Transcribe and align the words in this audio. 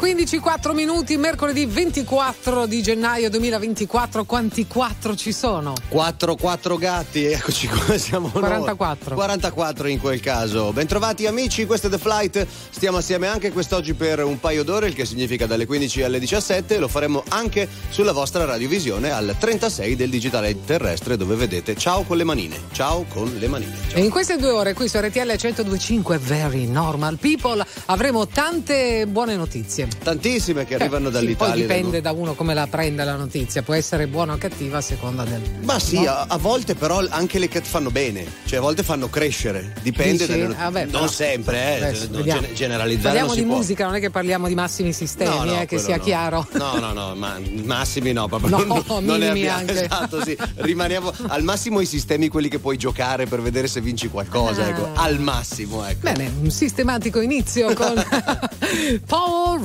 15, 0.00 0.38
4 0.38 0.72
minuti, 0.72 1.18
mercoledì 1.18 1.66
24 1.66 2.64
di 2.64 2.80
gennaio 2.80 3.28
2024. 3.28 4.24
Quanti 4.24 4.66
4 4.66 5.14
ci 5.14 5.30
sono? 5.30 5.74
4, 5.90 6.36
4 6.36 6.76
gatti, 6.78 7.26
eccoci 7.26 7.68
qua, 7.68 7.98
siamo 8.00 8.30
44. 8.30 9.10
Noi. 9.10 9.14
44 9.18 9.88
in 9.88 10.00
quel 10.00 10.20
caso. 10.20 10.72
Bentrovati 10.72 11.26
amici, 11.26 11.66
questo 11.66 11.88
è 11.88 11.90
The 11.90 11.98
Flight. 11.98 12.46
Stiamo 12.70 12.96
assieme 12.96 13.26
anche 13.26 13.52
quest'oggi 13.52 13.92
per 13.92 14.24
un 14.24 14.40
paio 14.40 14.64
d'ore, 14.64 14.86
il 14.86 14.94
che 14.94 15.04
significa 15.04 15.44
dalle 15.44 15.66
15 15.66 16.02
alle 16.02 16.18
17. 16.18 16.78
Lo 16.78 16.88
faremo 16.88 17.22
anche 17.28 17.68
sulla 17.90 18.12
vostra 18.12 18.46
radiovisione 18.46 19.10
al 19.10 19.36
36 19.38 19.96
del 19.96 20.08
digitale 20.08 20.64
terrestre, 20.64 21.18
dove 21.18 21.34
vedete 21.34 21.76
ciao 21.76 22.04
con 22.04 22.16
le 22.16 22.24
manine. 22.24 22.56
Ciao 22.72 23.04
con 23.06 23.30
le 23.38 23.48
manine. 23.48 23.76
Ciao. 23.90 24.00
E 24.00 24.04
in 24.04 24.10
queste 24.10 24.38
due 24.38 24.50
ore 24.50 24.72
qui 24.72 24.88
su 24.88 24.96
RTL 24.96 25.26
1025 25.26 26.16
Very 26.16 26.66
Normal 26.66 27.18
People 27.18 27.62
avremo 27.84 28.26
tante 28.26 29.06
buone 29.06 29.36
notizie. 29.36 29.89
Tantissime 30.02 30.64
che 30.64 30.74
arrivano 30.76 31.06
sì, 31.06 31.12
dall'Italia. 31.12 31.52
Poi 31.54 31.62
dipende 31.62 32.00
da 32.00 32.12
uno 32.12 32.34
come 32.34 32.54
la 32.54 32.66
prende 32.66 33.04
la 33.04 33.16
notizia, 33.16 33.62
può 33.62 33.74
essere 33.74 34.06
buona 34.06 34.32
o 34.34 34.38
cattiva 34.38 34.78
a 34.78 34.80
seconda 34.80 35.24
del. 35.24 35.40
Ma 35.62 35.78
sì, 35.78 36.02
no? 36.02 36.10
a, 36.10 36.24
a, 36.28 36.36
volte 36.38 36.74
però 36.74 37.02
anche 37.08 37.38
le 37.38 37.48
che 37.48 37.60
fanno 37.60 37.90
bene, 37.90 38.24
cioè 38.46 38.58
a 38.58 38.62
volte 38.62 38.82
fanno 38.82 39.08
crescere, 39.10 39.74
dipende 39.82 40.26
dalle 40.26 40.54
Ah, 40.56 40.70
beh, 40.70 40.82
Non 40.84 40.90
però- 40.92 41.06
sempre, 41.08 41.56
eh, 41.78 41.84
Adesso, 41.84 42.08
non 42.10 42.22
gen- 42.22 42.48
generalizzare 42.54 43.16
Parliamo 43.18 43.34
di 43.34 43.42
può. 43.46 43.56
musica, 43.56 43.84
non 43.86 43.94
è 43.94 44.00
che 44.00 44.10
parliamo 44.10 44.48
di 44.48 44.54
massimi 44.54 44.92
sistemi, 44.92 45.34
No, 45.34 45.44
no, 45.44 45.60
eh, 45.60 45.66
che 45.66 45.78
sia 45.78 45.96
no. 45.96 46.02
chiaro. 46.02 46.48
No, 46.52 46.78
no, 46.78 46.92
no, 46.92 47.14
ma 47.14 47.38
massimi 47.64 48.12
no, 48.12 48.26
proprio 48.28 48.56
No, 48.56 48.64
non, 48.64 49.04
non 49.04 49.18
ne 49.18 49.28
abbiamo. 49.28 49.58
anche. 49.58 49.84
Esatto, 49.84 50.22
sì. 50.24 50.36
Rimaniamo 50.56 51.12
al 51.28 51.42
massimo 51.42 51.80
i 51.80 51.86
sistemi 51.86 52.28
quelli 52.28 52.48
che 52.48 52.58
puoi 52.58 52.76
giocare 52.76 53.26
per 53.26 53.40
vedere 53.42 53.68
se 53.68 53.80
vinci 53.80 54.08
qualcosa, 54.08 54.64
Ah. 54.64 54.68
ecco, 54.68 54.88
al 54.94 55.20
massimo, 55.20 55.84
ecco. 55.86 56.00
Bene, 56.10 56.32
un 56.40 56.50
sistematico 56.50 57.20
inizio 57.20 57.72
con 57.74 57.94
Paul 59.06 59.60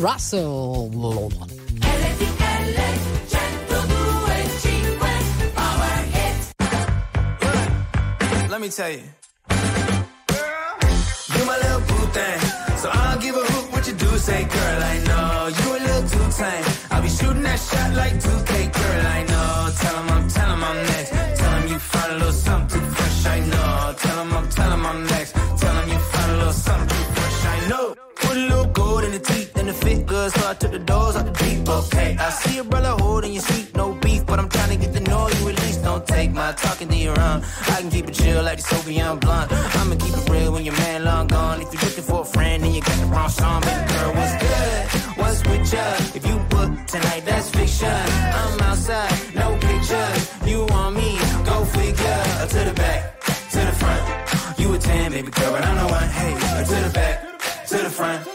Let 8.49 8.61
me 8.61 8.69
tell 8.69 8.89
you. 8.89 9.03
My 11.45 11.57
little 11.57 11.81
boo 11.81 12.05
thing. 12.15 12.39
So 12.77 12.89
I'll 12.91 13.19
give 13.19 13.35
a 13.35 13.39
hoot 13.39 13.71
what 13.73 13.85
you 13.87 13.93
do. 13.93 14.07
Say, 14.17 14.43
girl, 14.45 14.83
I 14.83 14.97
know 15.07 15.47
you 15.59 15.67
a 15.75 15.79
little 15.85 16.07
too 16.09 16.31
tame. 16.37 16.65
I'll 16.91 17.01
be 17.01 17.09
shooting 17.09 17.43
that 17.43 17.59
shot 17.59 17.93
like 17.93 18.13
2K, 18.13 18.73
girl, 18.73 19.05
I 19.17 19.23
know. 19.23 19.71
Tell 19.81 19.95
him 20.01 20.09
I'm, 20.15 20.27
tell 20.29 20.49
him 20.53 20.63
I'm 20.63 20.77
next. 20.83 21.04
So 30.45 30.51
I 30.51 30.53
took 30.53 30.71
the 30.71 30.79
doors 30.79 31.15
out 31.15 31.25
the 31.25 31.31
deep. 31.43 31.67
Okay, 31.67 32.15
I 32.19 32.29
see 32.29 32.59
a 32.59 32.63
brother 32.63 32.93
holding 33.03 33.33
your 33.33 33.41
seat, 33.41 33.75
no 33.75 33.93
beef, 33.93 34.25
but 34.25 34.37
I'm 34.39 34.49
trying 34.49 34.69
to 34.69 34.77
get 34.77 34.93
the 34.93 35.01
know 35.01 35.27
you. 35.29 35.45
Don't 35.83 36.05
take 36.07 36.31
my 36.31 36.51
talking 36.53 36.87
to 36.89 36.95
your 36.95 37.19
own. 37.19 37.43
I 37.73 37.75
can 37.81 37.89
keep 37.89 38.07
it 38.07 38.13
chill 38.13 38.43
like 38.43 38.57
the 38.57 38.63
Soviet 38.63 39.15
blunt. 39.21 39.51
I'ma 39.51 39.95
keep 39.95 40.15
it 40.19 40.29
real 40.29 40.51
when 40.53 40.63
your 40.65 40.77
man 40.85 41.03
long 41.03 41.27
gone. 41.27 41.61
If 41.61 41.73
you're 41.73 41.83
looking 41.87 42.03
for 42.03 42.21
a 42.21 42.25
friend 42.25 42.63
and 42.63 42.73
you 42.75 42.81
got 42.81 42.97
the 43.01 43.07
wrong 43.13 43.29
song, 43.29 43.61
baby 43.61 43.85
girl, 43.93 44.11
what's 44.17 44.35
good? 44.45 44.81
What's 45.19 45.41
with 45.49 45.73
ya? 45.73 45.85
If 46.17 46.23
you 46.29 46.37
book 46.53 46.71
tonight, 46.93 47.23
that's 47.25 47.49
fiction. 47.49 47.97
I'm 48.39 48.59
outside, 48.69 49.13
no 49.35 49.47
pictures. 49.67 50.21
You 50.45 50.65
want 50.65 50.95
me? 50.95 51.17
Go 51.49 51.65
figure. 51.77 52.21
Uh, 52.41 52.47
To 52.53 52.59
the 52.69 52.73
back, 52.83 52.99
to 53.53 53.59
the 53.69 53.75
front. 53.81 54.59
You 54.59 54.73
a 54.73 54.77
10, 54.77 55.11
baby 55.11 55.31
girl, 55.31 55.51
but 55.53 55.63
I'm 55.65 55.77
the 55.81 55.87
one. 55.97 56.09
Hey, 56.19 56.33
uh, 56.33 56.63
to 56.71 56.77
the 56.87 56.91
back, 56.93 57.15
to 57.69 57.77
the 57.77 57.89
front. 57.89 58.34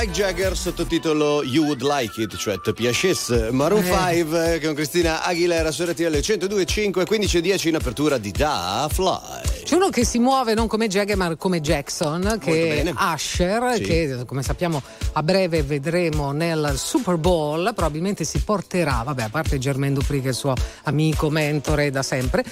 Like 0.00 0.14
Jagger, 0.14 0.56
sottotitolo 0.56 1.42
You 1.42 1.64
Would 1.64 1.82
Like 1.82 2.22
It, 2.22 2.34
cioè 2.36 2.58
ti 2.58 2.72
piacesse. 2.72 3.50
Maroon 3.50 3.84
Eh. 3.84 4.14
5 4.14 4.54
eh, 4.54 4.60
con 4.60 4.72
Cristina 4.72 5.22
Aguilera 5.22 5.70
su 5.70 5.84
RTL 5.84 6.16
102.5, 6.16 7.02
15.10 7.06 7.68
in 7.68 7.74
apertura 7.74 8.16
di 8.16 8.30
Da 8.30 8.88
Fly. 8.90 9.49
C'è 9.70 9.76
uno 9.76 9.88
che 9.90 10.04
si 10.04 10.18
muove 10.18 10.54
non 10.54 10.66
come 10.66 10.88
Jagger 10.88 11.16
ma 11.16 11.36
come 11.36 11.60
Jackson, 11.60 12.38
che 12.40 12.82
è. 12.82 12.92
Usher, 13.14 13.74
Sì. 13.76 13.82
che 13.82 14.24
come 14.26 14.42
sappiamo 14.42 14.82
a 15.12 15.22
breve 15.22 15.62
vedremo 15.62 16.32
nel 16.32 16.72
Super 16.76 17.16
Bowl, 17.18 17.72
probabilmente 17.72 18.24
si 18.24 18.40
porterà, 18.40 19.02
vabbè, 19.04 19.22
a 19.22 19.28
parte 19.28 19.58
Germaine 19.58 19.94
Dupri 19.94 20.20
che 20.20 20.26
è 20.26 20.30
il 20.30 20.34
suo 20.34 20.54
amico, 20.82 21.30
mentore 21.30 21.92
da 21.92 22.02
sempre, 22.02 22.44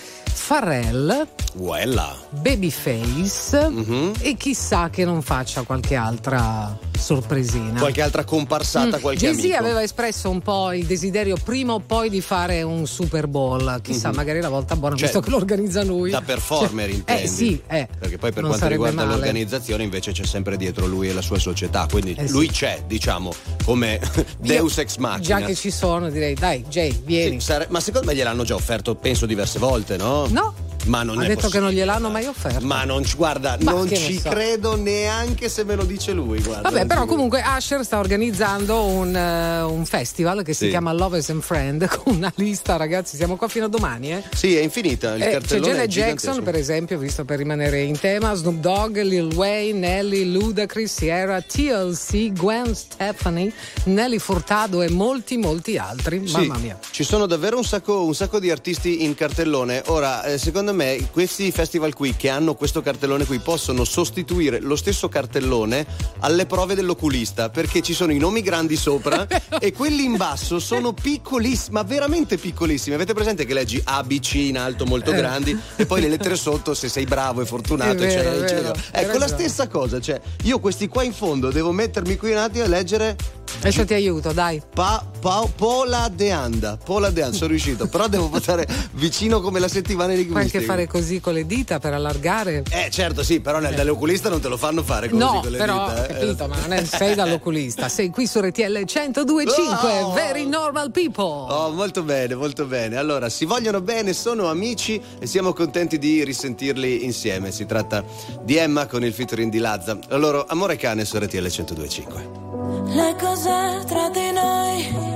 Pharrell, 0.46 1.26
Uella. 1.54 2.16
Babyface 2.30 3.68
Mhm. 3.68 4.12
e 4.20 4.36
chissà 4.36 4.88
che 4.88 5.04
non 5.04 5.20
faccia 5.20 5.62
qualche 5.62 5.96
altra 5.96 6.78
sorpresina. 6.96 7.80
Qualche 7.80 8.02
altra 8.02 8.22
comparsata, 8.24 8.98
qualche 9.00 9.26
Jay-Z 9.26 9.38
amico. 9.44 9.56
aveva 9.58 9.82
espresso 9.82 10.30
un 10.30 10.40
po' 10.40 10.72
il 10.72 10.86
desiderio 10.86 11.36
prima 11.42 11.72
o 11.72 11.80
poi 11.80 12.10
di 12.10 12.20
fare 12.20 12.62
un 12.62 12.86
Super 12.86 13.26
Bowl, 13.26 13.80
chissà, 13.82 14.12
magari 14.12 14.40
la 14.40 14.48
volta 14.48 14.76
buona, 14.76 14.94
Cioè, 14.94 15.04
visto 15.06 15.20
che 15.20 15.30
lo 15.30 15.36
organizza 15.36 15.82
lui. 15.82 16.10
Da 16.10 16.20
performer, 16.22 16.90
Cioè, 16.90 17.07
intendi? 17.08 17.22
Eh 17.24 17.26
sì, 17.28 17.62
eh. 17.68 17.88
Perché 17.98 18.18
poi 18.18 18.32
per 18.32 18.42
Non 18.42 18.50
quanto 18.50 18.68
riguarda 18.68 19.04
male. 19.04 19.14
l'organizzazione 19.16 19.82
invece 19.82 20.12
c'è 20.12 20.24
sempre 20.24 20.56
dietro 20.56 20.86
lui 20.86 21.08
e 21.08 21.12
la 21.12 21.22
sua 21.22 21.38
società, 21.38 21.86
quindi 21.90 22.14
Eh 22.16 22.26
sì. 22.26 22.32
lui 22.32 22.48
c'è, 22.48 22.82
diciamo, 22.86 23.32
come 23.64 24.00
Deus 24.38 24.78
ex 24.78 24.96
machina. 24.96 25.40
Già 25.40 25.46
che 25.46 25.54
ci 25.54 25.70
sono, 25.70 26.10
direi, 26.10 26.34
dai, 26.34 26.64
Jay, 26.68 26.98
vieni. 27.04 27.40
Sì, 27.40 27.46
sare- 27.46 27.66
ma 27.70 27.80
secondo 27.80 28.06
me 28.08 28.14
gliel'hanno 28.14 28.44
già 28.44 28.54
offerto, 28.54 28.94
penso, 28.94 29.26
diverse 29.26 29.58
volte, 29.58 29.96
no? 29.96 30.26
No. 30.28 30.54
Ma 30.88 31.02
non 31.02 31.18
ha 31.18 31.22
detto 31.22 31.34
che 31.34 31.40
possibile. 31.42 31.60
non 31.64 31.72
gliel'hanno 31.72 32.10
mai 32.10 32.26
offerto. 32.26 32.64
Ma 32.66 32.84
non 32.84 33.04
ci 33.04 33.16
guarda, 33.16 33.56
Ma 33.60 33.72
non 33.72 33.86
che 33.86 33.96
ci 33.96 34.18
so. 34.20 34.28
credo 34.28 34.76
neanche 34.76 35.48
se 35.48 35.64
me 35.64 35.74
lo 35.74 35.84
dice 35.84 36.12
lui. 36.12 36.40
Guarda, 36.40 36.70
Vabbè, 36.70 36.86
però 36.86 37.04
comunque 37.06 37.42
Usher 37.56 37.84
sta 37.84 37.98
organizzando 37.98 38.84
un, 38.84 39.14
eh, 39.14 39.62
un 39.62 39.84
festival 39.84 40.42
che 40.42 40.52
si 40.54 40.64
Sì. 40.64 40.70
chiama 40.70 40.92
Lovers 40.92 41.28
and 41.30 41.42
Friend 41.42 41.86
con 42.02 42.16
una 42.16 42.32
lista, 42.36 42.76
ragazzi, 42.76 43.16
siamo 43.16 43.36
qua 43.36 43.48
fino 43.48 43.66
a 43.66 43.68
domani, 43.68 44.12
eh. 44.12 44.22
Sì, 44.34 44.56
è 44.56 44.60
infinita. 44.62 45.14
Il 45.14 45.22
Eh, 45.22 45.24
c'è 45.26 45.32
cartellone 45.32 45.82
è 45.82 45.86
Janet. 45.86 46.20
Jackson, 46.20 46.42
per 46.42 46.54
esempio, 46.56 46.98
visto 46.98 47.24
per 47.24 47.38
rimanere 47.38 47.80
in 47.82 47.98
tema, 47.98 48.34
Snoop 48.34 48.56
Dogg, 48.58 48.96
Lil 49.00 49.32
Wayne, 49.34 49.78
Nelly, 49.78 50.30
Ludacris, 50.30 50.92
Sierra, 50.94 51.40
TLC, 51.40 52.32
Gwen 52.32 52.74
Stefani, 52.74 53.52
Nelly 53.84 54.18
Furtado 54.18 54.82
e 54.82 54.90
molti, 54.90 55.36
molti 55.36 55.76
altri. 55.78 56.26
Sì, 56.26 56.32
Mamma 56.36 56.56
mia. 56.58 56.78
Ci 56.90 57.04
sono 57.04 57.26
davvero 57.26 57.56
un 57.56 57.64
sacco, 57.64 58.04
un 58.04 58.14
sacco 58.14 58.38
di 58.38 58.50
artisti 58.50 59.04
in 59.04 59.14
cartellone. 59.14 59.82
Ora, 59.86 60.24
eh, 60.24 60.38
secondo 60.38 60.72
me, 60.74 60.77
questi 61.10 61.50
festival 61.50 61.94
qui 61.94 62.14
che 62.16 62.28
hanno 62.28 62.54
questo 62.54 62.80
cartellone 62.80 63.24
qui 63.24 63.38
possono 63.38 63.84
sostituire 63.84 64.60
lo 64.60 64.76
stesso 64.76 65.08
cartellone 65.08 65.86
alle 66.20 66.46
prove 66.46 66.74
dell'oculista 66.74 67.50
perché 67.50 67.80
ci 67.82 67.94
sono 67.94 68.12
i 68.12 68.18
nomi 68.18 68.42
grandi 68.42 68.76
sopra 68.76 69.26
e 69.58 69.72
quelli 69.72 70.04
in 70.04 70.16
basso 70.16 70.58
sono 70.58 70.92
piccolissimi, 70.92 71.72
ma 71.74 71.82
veramente 71.82 72.36
piccolissimi. 72.36 72.94
Avete 72.94 73.14
presente 73.14 73.44
che 73.44 73.54
leggi 73.54 73.80
A, 73.84 74.02
B, 74.02 74.20
C 74.20 74.34
in 74.34 74.58
alto 74.58 74.86
molto 74.86 75.12
Eh. 75.12 75.16
grandi 75.16 75.58
e 75.76 75.86
poi 75.86 76.00
le 76.00 76.08
lettere 76.08 76.36
sotto 76.36 76.74
se 76.74 76.88
sei 76.88 77.04
bravo 77.04 77.40
e 77.40 77.46
fortunato, 77.46 78.02
È 78.02 78.06
vero, 78.06 78.10
eccetera, 78.10 78.44
eccetera. 78.44 78.74
Ecco 78.92 79.18
la 79.18 79.28
stessa 79.28 79.66
cosa, 79.68 80.00
cioè 80.00 80.20
io 80.44 80.60
questi 80.60 80.88
qua 80.88 81.02
in 81.02 81.12
fondo 81.12 81.50
devo 81.50 81.72
mettermi 81.72 82.16
qui 82.16 82.30
un 82.30 82.38
attimo 82.38 82.64
a 82.64 82.68
leggere 82.68 83.16
Adesso 83.60 83.84
ti 83.86 83.94
aiuto, 83.94 84.32
dai. 84.32 84.62
Pa, 84.72 85.04
pa- 85.20 85.46
Pola 85.56 86.08
de 86.14 86.30
Anda, 86.30 86.76
Pola 86.76 87.10
de 87.10 87.22
Anda, 87.22 87.36
sono 87.36 87.50
riuscito, 87.50 87.88
però 87.88 88.06
devo 88.06 88.28
votare 88.30 88.68
vicino 88.92 89.40
come 89.40 89.58
la 89.58 89.68
settimana 89.68 90.14
di 90.14 90.26
gusti. 90.26 90.38
Fare 90.68 90.86
così 90.86 91.20
con 91.20 91.32
le 91.34 91.46
dita 91.46 91.78
per 91.78 91.94
allargare. 91.94 92.62
Eh 92.70 92.88
certo 92.90 93.22
sì, 93.22 93.40
però 93.40 93.58
nel, 93.58 93.74
dall'oculista 93.74 94.28
non 94.28 94.40
te 94.40 94.48
lo 94.48 94.56
fanno 94.56 94.82
fare 94.82 95.08
così 95.08 95.22
No, 95.22 95.40
con 95.40 95.50
le 95.50 95.58
però, 95.58 95.88
dita. 95.88 96.06
eh. 96.06 96.12
capito, 96.14 96.46
ma 96.48 96.56
non 96.60 96.72
è, 96.72 96.84
sei 96.84 97.14
dall'oculista, 97.14 97.88
sei 97.90 98.10
qui 98.10 98.26
su 98.26 98.40
RTL 98.40 98.84
1025, 98.84 100.00
Oh! 100.02 100.12
Very 100.12 100.46
Normal 100.46 100.90
People. 100.90 101.24
Oh, 101.24 101.70
molto 101.70 102.02
bene, 102.02 102.34
molto 102.34 102.64
bene. 102.66 102.96
Allora, 102.96 103.28
si 103.28 103.44
vogliono 103.44 103.80
bene, 103.80 104.12
sono 104.12 104.48
amici 104.48 105.00
e 105.18 105.26
siamo 105.26 105.52
contenti 105.52 105.98
di 105.98 106.22
risentirli 106.24 107.04
insieme. 107.04 107.50
Si 107.52 107.66
tratta 107.66 108.04
di 108.42 108.56
Emma 108.56 108.86
con 108.86 109.04
il 109.04 109.12
featuring 109.12 109.50
di 109.50 109.58
Lazza. 109.58 109.98
La 110.08 110.16
loro 110.16 110.44
Amore 110.48 110.76
cane 110.76 111.04
su 111.04 111.16
RTL 111.18 111.36
1025. 111.36 112.46
Le 112.86 113.16
cose 113.18 113.84
tra 113.86 114.08
di 114.10 114.30
noi 114.32 115.06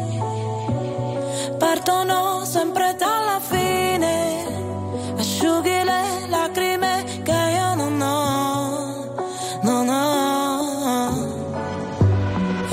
partono 1.58 2.44
sempre 2.44 2.96
dalla 2.98 3.40
fine. 3.40 4.71
Asciughi 5.22 5.84
le 5.84 6.26
lacrime 6.26 7.04
che 7.22 7.30
io 7.30 7.74
non 7.76 8.00
ho, 8.00 9.14
non 9.62 9.88
ho. 9.88 11.10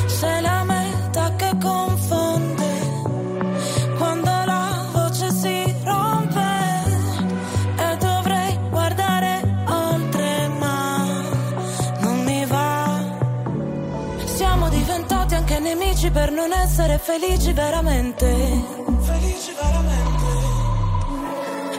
Sei 0.07 0.41
la 0.41 0.63
meta 0.63 1.35
che 1.35 1.51
confonde 1.61 2.71
quando 3.99 4.31
la 4.45 4.83
voce 4.91 5.31
si 5.31 5.75
rompe 5.83 6.49
e 7.77 7.97
dovrei 7.97 8.57
guardare 8.71 9.63
oltre, 9.67 10.47
ma 10.57 11.21
non 11.99 12.23
mi 12.23 12.45
va. 12.45 12.99
Siamo 14.25 14.69
diventati 14.69 15.35
anche 15.35 15.59
nemici 15.59 16.09
per 16.09 16.31
non 16.31 16.51
essere 16.51 16.97
felici 16.97 17.53
veramente. 17.53 18.25
Felici 19.01 19.53
veramente. 19.53 20.38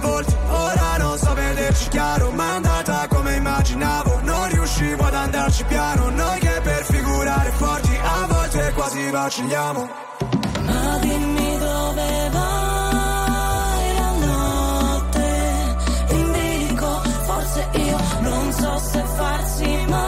volti 0.00 0.34
Ora 0.48 0.96
non 0.98 1.18
so 1.18 1.34
vederci 1.34 1.88
chiaro 1.88 2.30
Ma 2.30 2.44
è 2.44 2.54
andata 2.56 3.06
come 3.08 3.36
immaginavo. 3.36 4.20
Non 4.22 4.48
riuscivo 4.48 5.04
ad 5.04 5.14
andarci 5.14 5.64
piano 5.64 6.10
Noi 6.10 6.38
che 6.40 6.60
per 6.62 6.84
figurare 6.84 7.50
forti 7.50 7.96
A 8.02 8.26
volte 8.26 8.72
quasi 8.74 9.10
vacilliamo. 9.10 9.88
Ma 10.64 10.98
dimmi 10.98 11.58
dove 11.58 12.30
vai 12.30 13.94
la 13.94 14.12
notte. 14.26 15.76
In 16.10 16.76
forse 17.24 17.68
io 17.72 17.98
non 18.20 18.52
so 18.52 18.78
se 18.78 19.04
farsi 19.16 19.84
male 19.88 20.07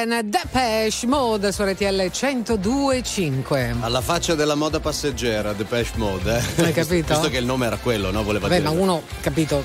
Again, 0.00 0.30
Depeche 0.30 1.06
Mode 1.06 1.52
su 1.52 1.62
RTL 1.62 1.84
102.5. 1.84 3.76
Alla 3.80 4.00
faccia 4.00 4.34
della 4.34 4.54
moda 4.54 4.80
passeggera, 4.80 5.52
Depeche 5.52 5.90
Mode, 5.96 6.42
eh. 6.56 6.64
Hai 6.64 6.72
capito? 6.72 7.12
Visto 7.12 7.28
che 7.28 7.36
il 7.36 7.44
nome 7.44 7.66
era 7.66 7.76
quello, 7.76 8.10
no? 8.10 8.22
Voleva 8.22 8.48
Vabbè, 8.48 8.60
dire. 8.62 8.74
ma 8.74 8.80
uno, 8.80 9.02
capito, 9.20 9.62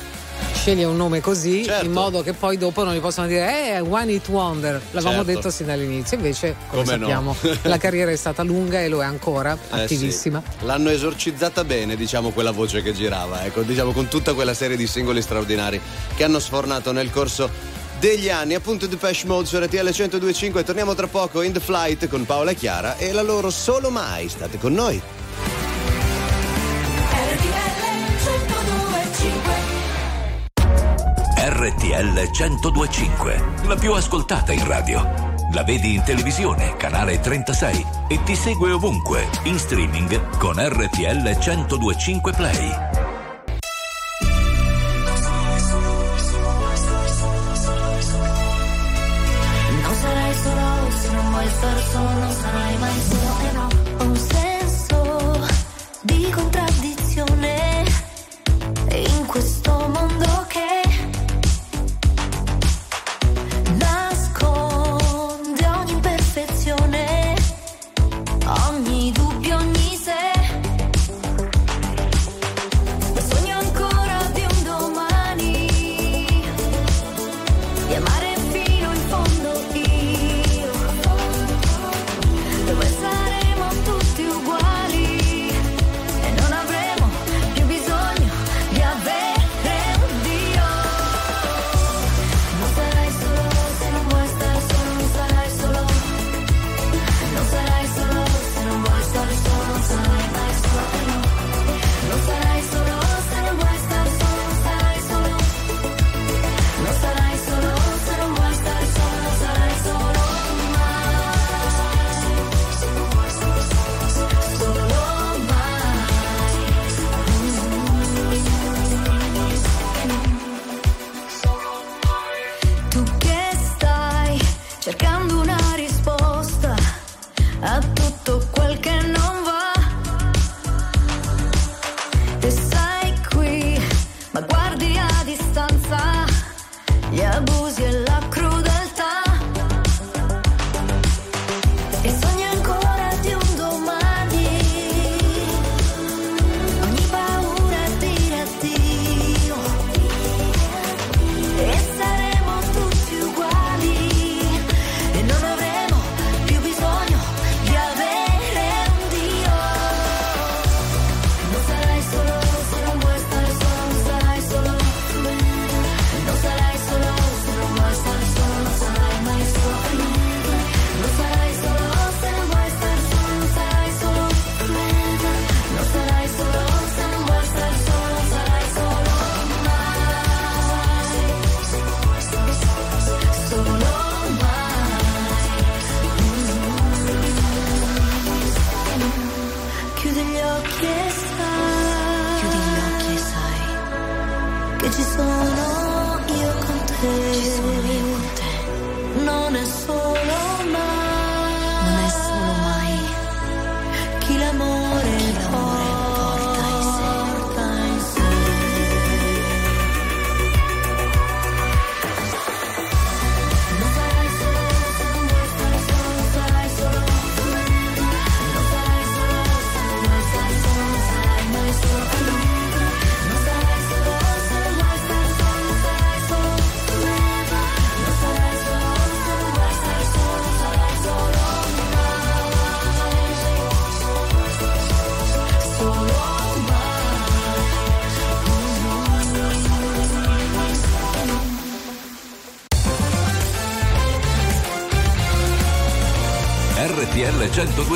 sceglie 0.54 0.84
un 0.84 0.98
nome 0.98 1.22
così 1.22 1.63
Certo. 1.63 1.86
in 1.86 1.92
modo 1.94 2.22
che 2.22 2.34
poi 2.34 2.58
dopo 2.58 2.84
non 2.84 2.94
gli 2.94 3.00
possono 3.00 3.27
dire 3.27 3.75
eh, 3.75 3.80
One 3.80 4.12
It 4.12 4.27
Wonder. 4.27 4.74
L'avevamo 4.92 5.24
Certo. 5.24 5.32
detto 5.32 5.50
sin 5.51 5.68
dall'inizio, 5.68 6.18
invece, 6.18 6.56
come, 6.68 6.84
Come 6.84 6.98
no. 6.98 7.06
sappiamo, 7.08 7.36
la 7.63 7.77
carriera 7.77 8.12
è 8.12 8.15
stata 8.18 8.44
lunga 8.44 8.82
e 8.82 8.89
lo 8.89 9.01
è 9.01 9.06
ancora, 9.06 9.54
Eh, 9.72 9.82
attivissima. 9.84 10.44
sì. 10.60 10.65
L'hanno 10.65 10.89
esorcizzata 10.89 11.63
bene, 11.63 11.96
diciamo, 11.96 12.32
quella 12.32 12.51
voce 12.51 12.82
che 12.82 12.92
girava, 12.94 13.46
ecco, 13.46 13.62
diciamo, 13.62 13.92
con 13.94 14.10
tutta 14.10 14.34
quella 14.34 14.54
serie 14.54 14.75
di 14.75 14.86
singoli 14.86 15.22
straordinari 15.22 15.80
che 16.15 16.24
hanno 16.25 16.39
sfornato 16.39 16.92
nel 16.92 17.10
corso 17.10 17.50
degli 18.06 18.30
anni. 18.30 18.54
Appunto 18.54 18.86
Depeche 18.86 19.26
Mode 19.26 19.48
su 19.48 19.58
RTL 19.58 19.88
102.5 19.88 20.64
torniamo 20.64 20.94
tra 20.94 21.08
poco 21.08 21.42
in 21.42 21.54
The 21.54 21.60
Flight 21.60 22.08
con 22.08 22.24
Paola 22.26 22.52
e 22.52 22.56
Chiara 22.56 22.98
e 22.98 23.12
la 23.12 23.24
loro 23.24 23.50
Solo 23.50 23.90
Mai. 23.90 24.30
State 24.30 24.60
con 24.60 24.74
noi. 24.74 25.02
RTL 31.38 32.30
1025, 32.32 33.44
la 33.66 33.76
più 33.76 33.94
ascoltata 33.94 34.52
in 34.52 34.68
radio. 34.68 35.34
La 35.54 35.64
vedi 35.64 35.96
in 35.96 36.04
televisione, 36.04 36.76
canale 36.76 37.20
36 37.20 37.86
e 38.10 38.22
ti 38.24 38.36
segue 38.36 38.72
ovunque, 38.72 39.28
in 39.44 39.58
streaming 39.58 40.38
con 40.38 40.56
RTL 40.58 41.38
1025 41.40 42.34
Play. 42.34 43.05
Se 51.56 51.66
non 51.66 51.74
vuoi 51.74 51.80
star 51.80 51.80
solo, 51.92 52.20
non 52.20 52.32
sarai 52.32 52.78
mai 52.78 53.02
solo 53.02 53.50
e 53.50 53.52
no. 53.54 53.75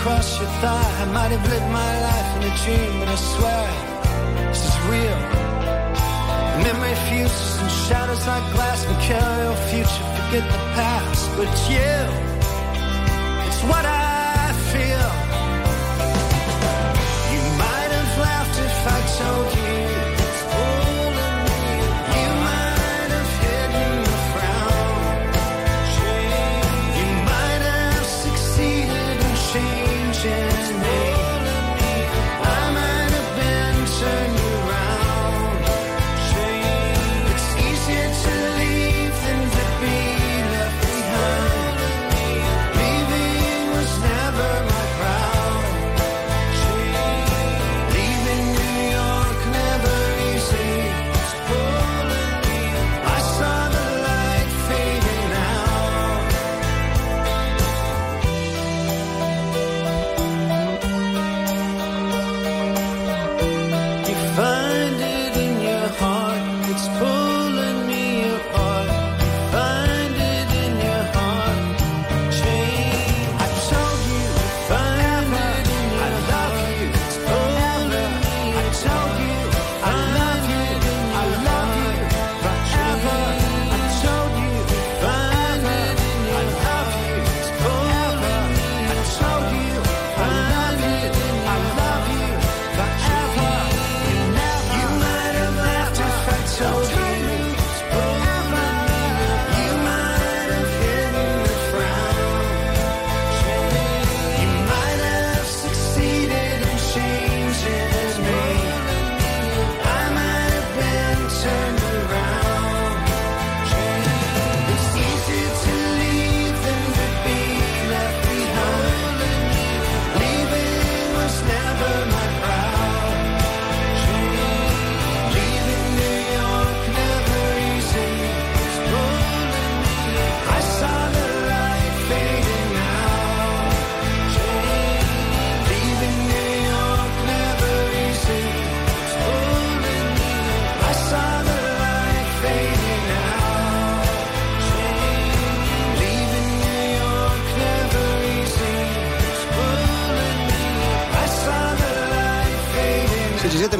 Across 0.00 0.40
your 0.40 0.48
thigh. 0.62 0.92
I 1.02 1.04
might 1.12 1.30
have 1.36 1.46
lived 1.52 1.70
my 1.82 1.92
life 2.08 2.30
in 2.36 2.42
a 2.50 2.54
dream, 2.64 2.92
but 3.00 3.08
I 3.08 3.18
swear 3.32 3.66
this 4.48 4.62
is 4.68 4.76
real. 4.92 5.20
Memory 6.64 6.96
fuses 7.08 7.60
and 7.60 7.70
shadows 7.84 8.26
like 8.26 8.46
glass 8.54 8.80
can 8.86 8.98
carry 9.10 9.44
your 9.44 9.60
future, 9.70 10.06
forget 10.16 10.44
the 10.56 10.62
past. 10.78 11.22
But 11.36 11.52
you, 11.68 11.98
it's 13.46 13.62
what 13.70 13.84
I 13.84 14.56
feel. 14.72 15.10
You 17.32 17.42
might 17.64 17.90
have 17.98 18.12
laughed 18.26 18.56
if 18.68 18.78
I 18.96 19.00
told 19.20 19.49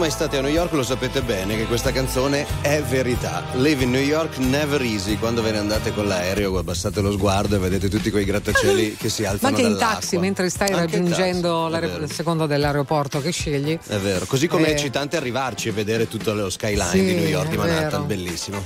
mai 0.00 0.10
stati 0.10 0.36
a 0.36 0.40
New 0.40 0.50
York 0.50 0.72
lo 0.72 0.82
sapete 0.82 1.20
bene 1.20 1.56
che 1.58 1.66
questa 1.66 1.92
canzone 1.92 2.46
è 2.62 2.82
verità. 2.82 3.44
Live 3.52 3.82
in 3.84 3.90
New 3.90 4.00
York 4.00 4.38
never 4.38 4.80
easy. 4.80 5.18
Quando 5.18 5.42
ve 5.42 5.50
ne 5.50 5.58
andate 5.58 5.92
con 5.92 6.06
l'aereo, 6.08 6.56
abbassate 6.56 7.02
lo 7.02 7.12
sguardo 7.12 7.56
e 7.56 7.58
vedete 7.58 7.90
tutti 7.90 8.10
quei 8.10 8.24
grattacieli 8.24 8.96
che 8.96 9.10
si 9.10 9.22
Ma 9.22 9.28
alzano 9.28 9.56
anche 9.56 9.68
in 9.68 9.76
taxi 9.76 10.16
mentre 10.16 10.48
stai 10.48 10.70
Anche 10.72 10.96
raggiungendo 10.96 11.68
taxi, 11.70 12.02
il 12.02 12.12
secondo 12.12 12.46
dell'aeroporto 12.46 13.20
che 13.20 13.30
scegli. 13.30 13.78
È 13.86 13.96
vero, 13.98 14.24
così 14.24 14.46
come 14.46 14.68
è 14.68 14.70
Eh. 14.70 14.72
eccitante 14.72 15.18
arrivarci 15.18 15.68
e 15.68 15.72
vedere 15.72 16.08
tutto 16.08 16.32
lo 16.32 16.48
skyline 16.48 16.88
Sì, 16.88 17.04
di 17.04 17.14
New 17.16 17.26
York 17.26 17.50
di 17.50 17.56
Manhattan, 17.58 17.90
vero. 17.90 18.02
bellissimo. 18.04 18.62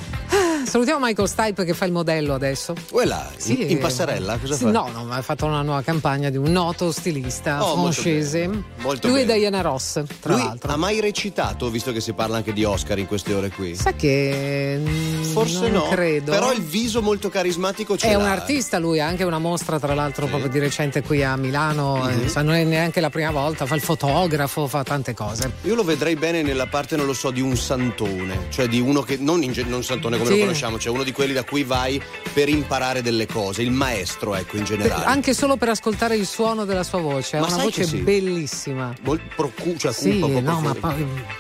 Salutiamo 0.75 1.07
Michael 1.07 1.29
Stipe 1.29 1.65
che 1.65 1.73
fa 1.73 1.85
il 1.85 1.93
modello 1.93 2.35
adesso. 2.35 2.75
Quella, 2.91 3.31
Sì, 3.37 3.63
in, 3.63 3.71
in 3.71 3.79
passerella, 3.79 4.37
cosa 4.39 4.57
sì, 4.57 4.65
fa? 4.65 4.71
No, 4.73 4.89
no, 4.93 5.05
ma 5.05 5.15
ha 5.15 5.23
fatto 5.23 5.47
una 5.47 5.63
nuova 5.63 5.83
campagna 5.83 6.31
di 6.31 6.37
un 6.37 6.51
noto 6.51 6.91
stilista 6.91 7.65
Oh, 7.65 7.77
molto 7.77 8.01
francese. 8.01 8.49
bene, 8.49 8.63
molto 8.79 9.07
Lui 9.07 9.19
bene. 9.21 9.35
e 9.35 9.39
Diana 9.39 9.61
Ross, 9.61 10.03
tra 10.19 10.35
Lui 10.35 10.43
l'altro. 10.43 10.73
ha 10.73 10.77
mai 10.77 10.99
recitato, 10.99 11.71
visto 11.71 11.93
che 11.93 12.01
si 12.01 12.13
parla 12.13 12.39
anche 12.39 12.53
di 12.53 12.65
Oscar 12.65 12.99
in 12.99 13.07
queste 13.07 13.33
ore 13.35 13.51
qui? 13.51 13.77
Sa 13.77 13.93
che 13.93 14.81
mm, 14.85 15.23
Forse 15.23 15.61
non 15.69 15.83
no, 15.85 15.89
credo. 15.91 16.33
però 16.33 16.53
il 16.53 16.63
viso 16.63 17.01
molto 17.03 17.29
carismatico 17.29 17.97
ce 17.97 18.09
è 18.09 18.13
l'ha. 18.15 18.19
un 18.19 18.25
artista 18.25 18.81
lui, 18.81 18.99
ha 18.99 19.07
anche 19.07 19.23
una 19.23 19.39
mostra 19.39 19.79
tra 19.79 19.95
l'altro 19.95 20.27
proprio 20.27 20.51
di 20.51 20.59
recente 20.59 21.03
qui 21.05 21.23
a 21.23 21.37
Milano, 21.37 22.09
eh, 22.09 22.27
sa, 22.29 22.43
non 22.43 22.55
è 22.55 22.65
neanche 22.65 22.99
la 23.01 23.11
prima 23.11 23.31
volta, 23.31 23.65
fa 23.65 23.77
il 23.77 23.81
fotografo, 23.81 24.67
fa 24.67 24.83
tante 24.83 25.15
cose. 25.15 25.53
Io 25.63 25.77
lo 25.77 25.85
vedrei 25.85 26.17
bene 26.17 26.43
nella 26.43 26.67
parte, 26.67 26.97
non 26.97 27.07
lo 27.07 27.13
so, 27.15 27.31
di 27.31 27.41
un 27.41 27.57
santone, 27.57 28.47
cioè 28.49 28.67
di 28.67 28.81
uno 28.81 29.03
che 29.03 29.19
non, 29.21 29.41
in 29.45 29.53
non 29.69 29.85
santone 29.85 30.17
come 30.19 30.29
Sì. 30.31 30.35
lo 30.39 30.41
conosciamo, 30.41 30.63
cioè 30.79 30.93
uno 30.93 31.03
di 31.03 31.13
quelli 31.13 31.33
da 31.33 31.45
cui 31.45 31.63
vai 31.65 32.01
per 32.33 32.49
imparare 32.49 33.03
delle 33.03 33.27
cose, 33.27 33.63
il 33.63 33.71
maestro, 33.71 34.35
ecco, 34.35 34.57
in 34.57 34.65
generale. 34.65 35.05
Anche 35.05 35.35
solo 35.35 35.57
per 35.57 35.69
ascoltare 35.69 36.17
il 36.17 36.27
suono 36.27 36.65
della 36.65 36.83
sua 36.83 37.01
voce, 37.01 37.39
Ma 37.39 37.47
una 37.47 37.63
voce 37.65 37.85
sì? 37.85 37.99
bellissima. 37.99 38.93
Mol- 39.03 39.21
procu- 39.37 39.77
cioè, 39.77 39.93
Sì, 39.93 40.19
cupa, 40.19 40.27
proprio 40.33 40.41
no, 40.53 40.61
ma 40.61 40.75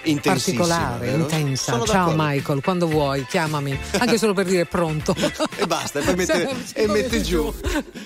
Intensissima, 0.04 0.58
particolare, 0.66 1.06
vero? 1.06 1.18
intensa. 1.22 1.72
Sono 1.72 1.84
Ciao 1.86 1.94
d'accordo. 2.06 2.22
Michael, 2.22 2.62
quando 2.62 2.86
vuoi, 2.86 3.26
chiamami, 3.26 3.78
anche 3.98 4.18
solo 4.18 4.32
per 4.34 4.46
dire 4.46 4.66
pronto. 4.66 5.14
E 5.56 5.66
basta, 5.66 6.00
e 6.00 6.02
poi 6.04 6.14
mette, 6.16 6.48
Sì, 6.64 6.74
e 6.74 6.86
lo 6.86 6.92
mette 6.92 7.02
mette 7.16 7.22
giù. 7.22 7.52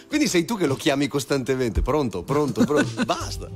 Quindi 0.07 0.29
sei 0.29 0.45
tu 0.45 0.57
che 0.57 0.67
lo 0.67 0.75
chiami 0.77 1.09
costantemente, 1.09 1.83
pronto, 1.83 2.23
pronto, 2.23 2.65
pronto, 2.65 3.05
basta. 3.05 3.49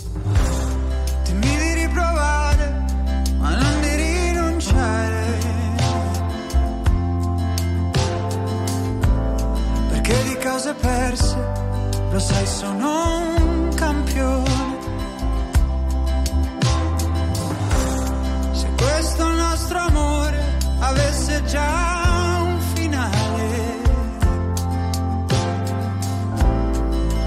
Dimmi 1.25 1.57
di 1.57 1.75
riprovare, 1.75 2.85
ma 3.39 3.55
non 3.57 3.72
Perché 10.03 10.23
di 10.25 10.37
cose 10.45 10.75
perse, 10.75 11.37
lo 12.11 12.19
sai, 12.19 12.45
sono 12.45 13.19
un 13.37 13.73
campione. 13.73 14.51
Se 18.51 18.69
questo 18.77 19.29
nostro 19.29 19.79
amore 19.79 20.59
avesse 20.81 21.45
già 21.45 22.41
un 22.43 22.59
finale, 22.75 23.79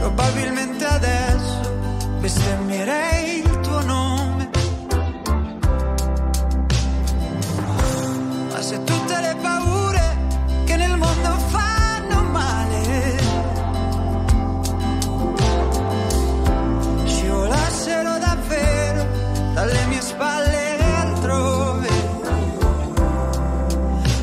probabilmente 0.02 0.86
adesso 0.86 1.72
bestemmierei 2.20 3.40
il 3.40 3.60
tuo 3.62 3.82
nome. 3.86 4.50
Ma 8.52 8.62
se 8.62 8.84
tutte 8.84 9.05
spalle 20.16 20.78
altrove. 21.02 21.90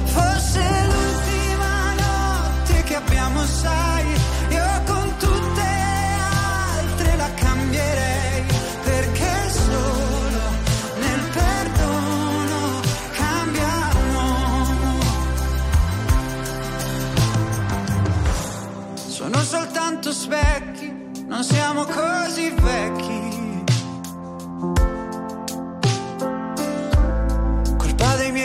Forse 0.05 0.63
l'ultima 0.91 1.93
notte 2.05 2.83
che 2.85 2.95
abbiamo, 2.97 3.45
sai, 3.45 4.07
io 4.49 4.83
con 4.87 5.17
tutte 5.19 5.61
le 5.61 6.17
altre 6.79 7.17
la 7.17 7.31
cambierei, 7.35 8.45
perché 8.85 9.51
solo 9.51 10.43
nel 10.99 11.21
perdono 11.39 12.81
cambiamo. 13.13 14.21
Sono 18.95 19.39
soltanto 19.43 20.11
specchi, 20.11 20.91
non 21.27 21.45
siamo 21.45 21.85
così 21.85 22.49
vecchi 22.51 23.22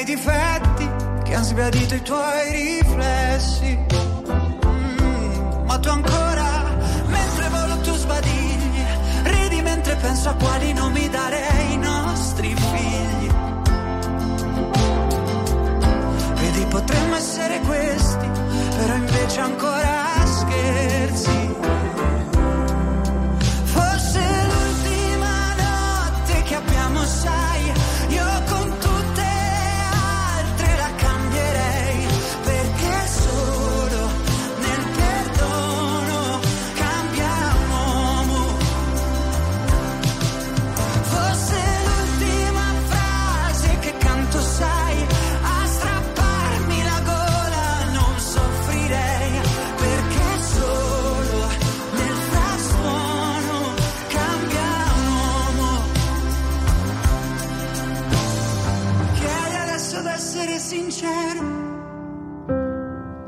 difetti 0.08 0.90
che 1.26 1.36
han 1.36 1.44
sbiadito 1.44 1.96
i 1.96 2.02
tuoi 2.02 2.52
riflessi. 2.52 3.78
Mm, 4.66 5.66
ma 5.66 5.78
tu 5.80 5.90
ancora, 5.90 6.76
mentre 7.08 7.50
volo 7.50 7.78
tu 7.82 7.94
sbadigli, 7.94 8.86
ridi 9.24 9.62
mentre 9.62 9.96
penso 9.98 10.30
a 10.30 10.34
quali 10.36 10.72
nomi 10.72 11.10
darei 11.10 11.74
i 11.74 11.78
nostri 11.78 12.56
figli. 12.56 13.32
Vedi, 16.36 16.66
potremmo 16.70 17.16
essere 17.16 17.60
questi, 17.60 18.30
però 18.78 18.96
invece 18.96 19.40
ancora 19.42 20.26
scherzi. 20.26 21.77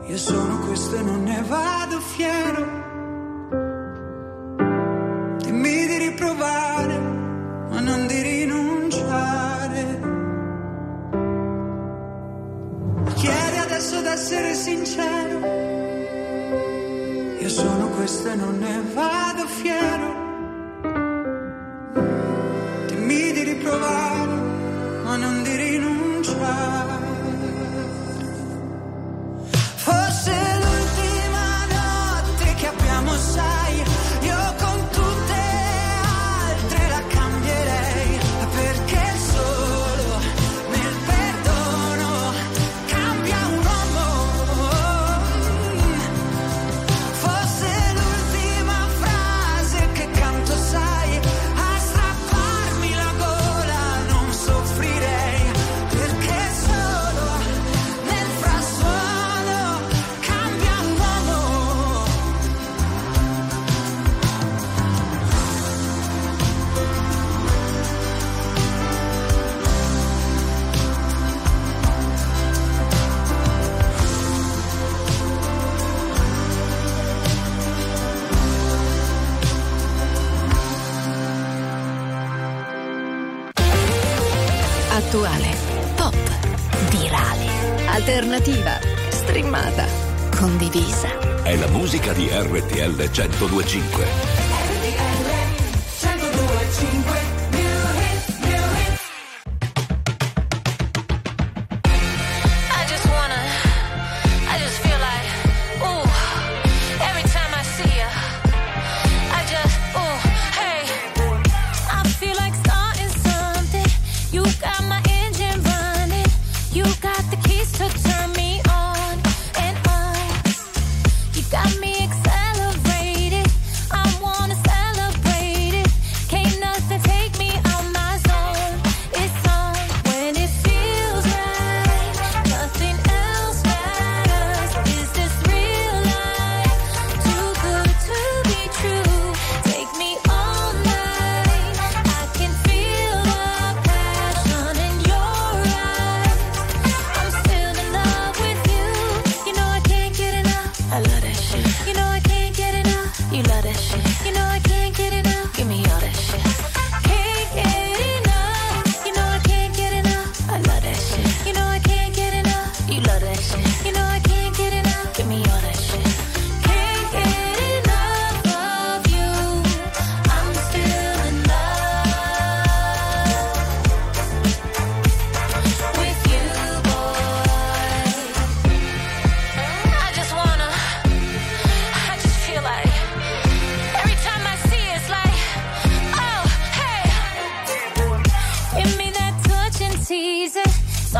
Io 0.09 0.17
sono 0.17 0.57
questo 0.65 0.95
e 0.95 1.01
non 1.03 1.21
ne 1.21 1.43
vado 1.47 1.99
fiero. 1.99 2.65
Dimmi 5.37 5.85
di 5.85 5.97
riprovare, 5.99 6.97
ma 7.69 7.79
non 7.79 8.07
di 8.07 8.19
rinunciare. 8.19 9.83
Chiedi 13.13 13.57
adesso 13.57 14.01
d'essere 14.01 14.53
sincero. 14.55 15.39
Io 17.39 17.49
sono 17.49 17.89
questo 17.89 18.29
e 18.29 18.35
non 18.35 18.57
ne 18.57 18.81
vado 18.91 19.45
fiero. 19.45 20.28
musica 91.89 92.13
di 92.13 92.29
RTL 92.31 93.09
1025. 93.09 94.48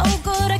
so 0.06 0.18
good. 0.24 0.52
I 0.52 0.59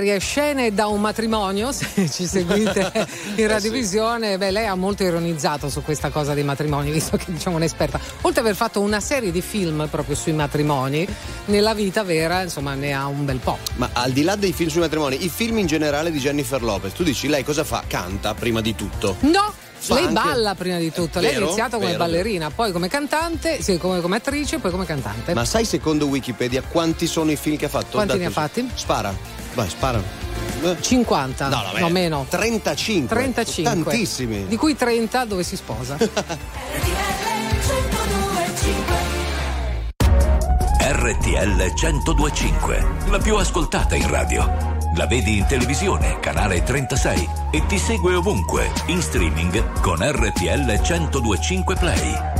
serie 0.00 0.18
Scene 0.18 0.72
da 0.72 0.86
un 0.86 0.98
matrimonio, 0.98 1.72
se 1.72 2.08
ci 2.10 2.26
seguite 2.26 2.90
in 3.36 3.46
radiovisione, 3.46 4.38
beh, 4.38 4.50
lei 4.50 4.66
ha 4.66 4.74
molto 4.74 5.02
ironizzato 5.02 5.68
su 5.68 5.82
questa 5.82 6.08
cosa 6.08 6.32
dei 6.32 6.42
matrimoni, 6.42 6.90
visto 6.90 7.18
che 7.18 7.26
diciamo 7.26 7.56
un'esperta. 7.56 8.00
Oltre 8.22 8.40
ad 8.40 8.46
aver 8.46 8.56
fatto 8.56 8.80
una 8.80 8.98
serie 9.00 9.30
di 9.30 9.42
film 9.42 9.86
proprio 9.90 10.16
sui 10.16 10.32
matrimoni, 10.32 11.06
nella 11.46 11.74
vita 11.74 12.02
vera, 12.02 12.40
insomma, 12.40 12.72
ne 12.72 12.94
ha 12.94 13.06
un 13.08 13.26
bel 13.26 13.40
po'. 13.40 13.58
Ma 13.76 13.90
al 13.92 14.12
di 14.12 14.22
là 14.22 14.36
dei 14.36 14.54
film 14.54 14.70
sui 14.70 14.80
matrimoni, 14.80 15.22
i 15.22 15.28
film 15.28 15.58
in 15.58 15.66
generale 15.66 16.10
di 16.10 16.18
Jennifer 16.18 16.62
Lopez, 16.62 16.94
tu 16.94 17.02
dici 17.02 17.28
lei 17.28 17.44
cosa 17.44 17.62
fa? 17.62 17.84
Canta 17.86 18.32
prima 18.32 18.62
di 18.62 18.74
tutto. 18.74 19.16
No! 19.20 19.52
Fa 19.80 19.94
lei 19.94 20.04
anche- 20.04 20.14
balla 20.14 20.54
prima 20.54 20.76
di 20.76 20.92
tutto, 20.92 21.20
lei 21.20 21.30
ha 21.30 21.32
Vero, 21.32 21.44
iniziato 21.46 21.76
come 21.76 21.92
vero, 21.92 22.04
ballerina, 22.04 22.50
poi 22.50 22.70
come 22.70 22.88
cantante, 22.88 23.62
sì, 23.62 23.78
come, 23.78 24.02
come 24.02 24.16
attrice, 24.16 24.58
poi 24.58 24.70
come 24.70 24.84
cantante. 24.84 25.32
Ma 25.32 25.46
sai 25.46 25.64
secondo 25.64 26.06
Wikipedia 26.06 26.62
quanti 26.62 27.06
sono 27.06 27.30
i 27.30 27.36
film 27.36 27.56
che 27.56 27.64
ha 27.64 27.70
fatto? 27.70 27.96
Quanti 27.96 28.18
ne 28.18 28.26
ha 28.26 28.30
fatti? 28.30 28.68
Spara. 28.74 29.39
Vai, 29.54 29.68
spara. 29.68 30.02
Eh, 30.62 30.76
50, 30.80 31.48
No, 31.48 31.56
no, 31.56 31.62
no, 31.78 31.86
beh, 31.86 31.92
meno. 31.92 32.26
35. 32.28 33.08
35. 33.16 33.82
Tantissimi. 33.82 34.46
Di 34.46 34.56
cui 34.56 34.76
30 34.76 35.24
dove 35.24 35.42
si 35.42 35.56
sposa. 35.56 35.96
RTL 40.92 41.72
1025, 41.72 42.86
la 43.10 43.18
più 43.18 43.36
ascoltata 43.36 43.94
in 43.94 44.08
radio. 44.08 44.78
La 44.96 45.06
vedi 45.06 45.38
in 45.38 45.46
televisione, 45.46 46.18
canale 46.20 46.62
36 46.62 47.28
e 47.52 47.64
ti 47.66 47.78
segue 47.78 48.14
ovunque, 48.14 48.70
in 48.86 49.00
streaming 49.00 49.80
con 49.80 49.98
RTL 50.00 50.80
1025 50.80 51.76
Play. 51.76 52.39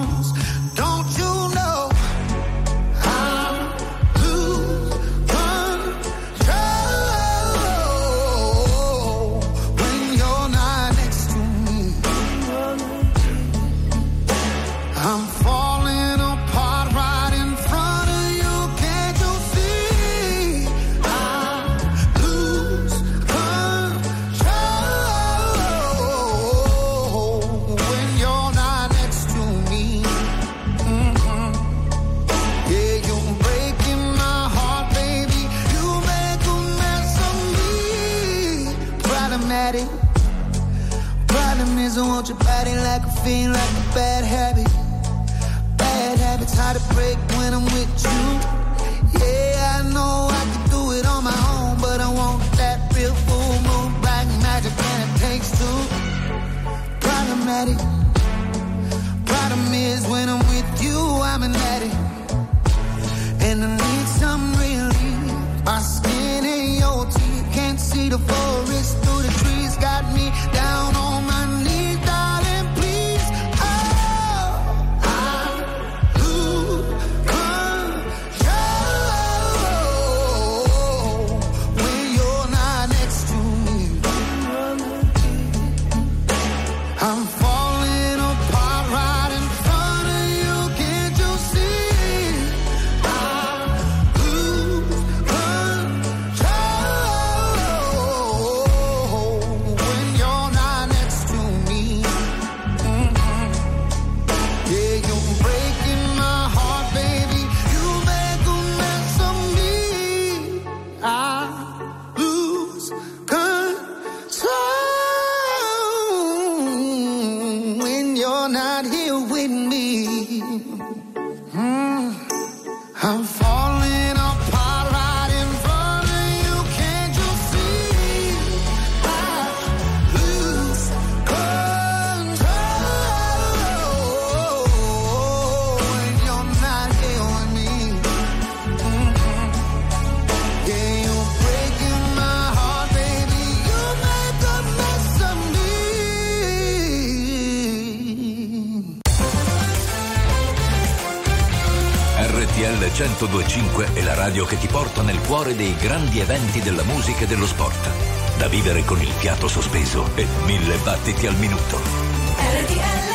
1025 153.27 153.93
è 153.93 154.01
la 154.01 154.15
radio 154.15 154.45
che 154.45 154.57
ti 154.57 154.65
porta 154.65 155.03
nel 155.03 155.19
cuore 155.21 155.55
dei 155.55 155.75
grandi 155.75 156.19
eventi 156.19 156.59
della 156.59 156.83
musica 156.83 157.25
e 157.25 157.27
dello 157.27 157.45
sport. 157.45 157.89
Da 158.37 158.47
vivere 158.47 158.83
con 158.83 158.99
il 158.99 159.11
fiato 159.11 159.47
sospeso 159.47 160.09
e 160.15 160.25
mille 160.45 160.75
battiti 160.77 161.27
al 161.27 161.35
minuto. 161.35 161.77
RTL 161.77 163.11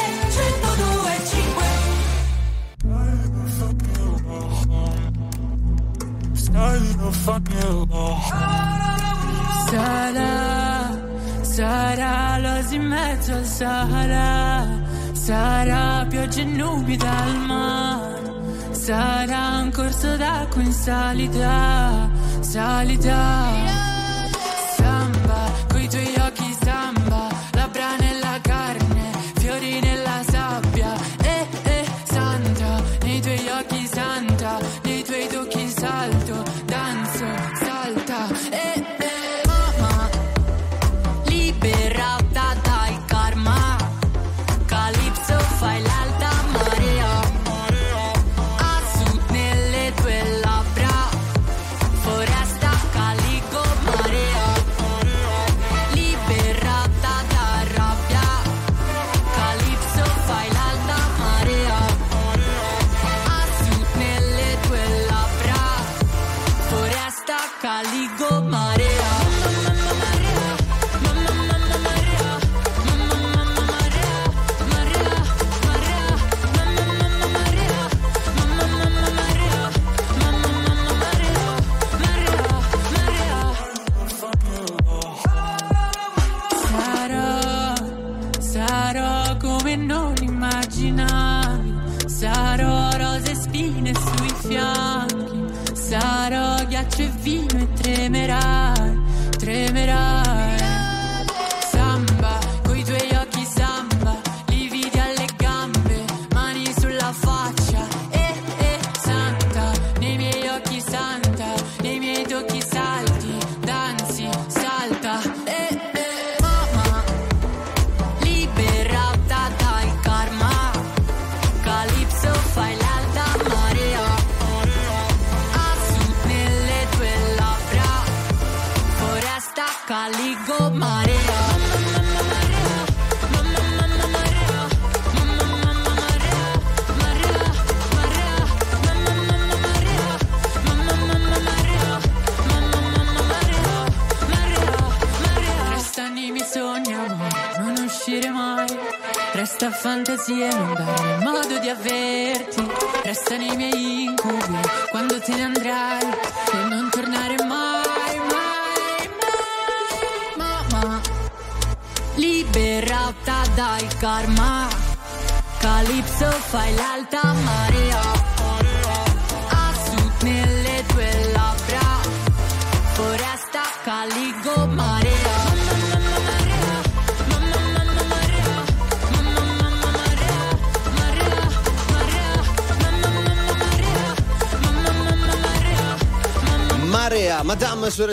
1025 0.62 1.64
Sarà, 9.68 11.00
sarà 11.40 12.38
l'oasi 12.38 12.76
in 12.76 12.86
mezzo 12.86 13.32
al 13.32 13.44
Sahara, 13.44 14.64
sarà 15.12 16.07
pioggia 16.09 16.42
e 16.42 16.44
nubi 16.44 16.96
dal 16.96 17.36
mare, 17.40 18.05
sarà 18.87 19.62
un 19.62 19.72
corso 19.72 20.16
d'acqua 20.16 20.62
in 20.62 20.72
salita, 20.72 22.09
salita. 22.41 23.55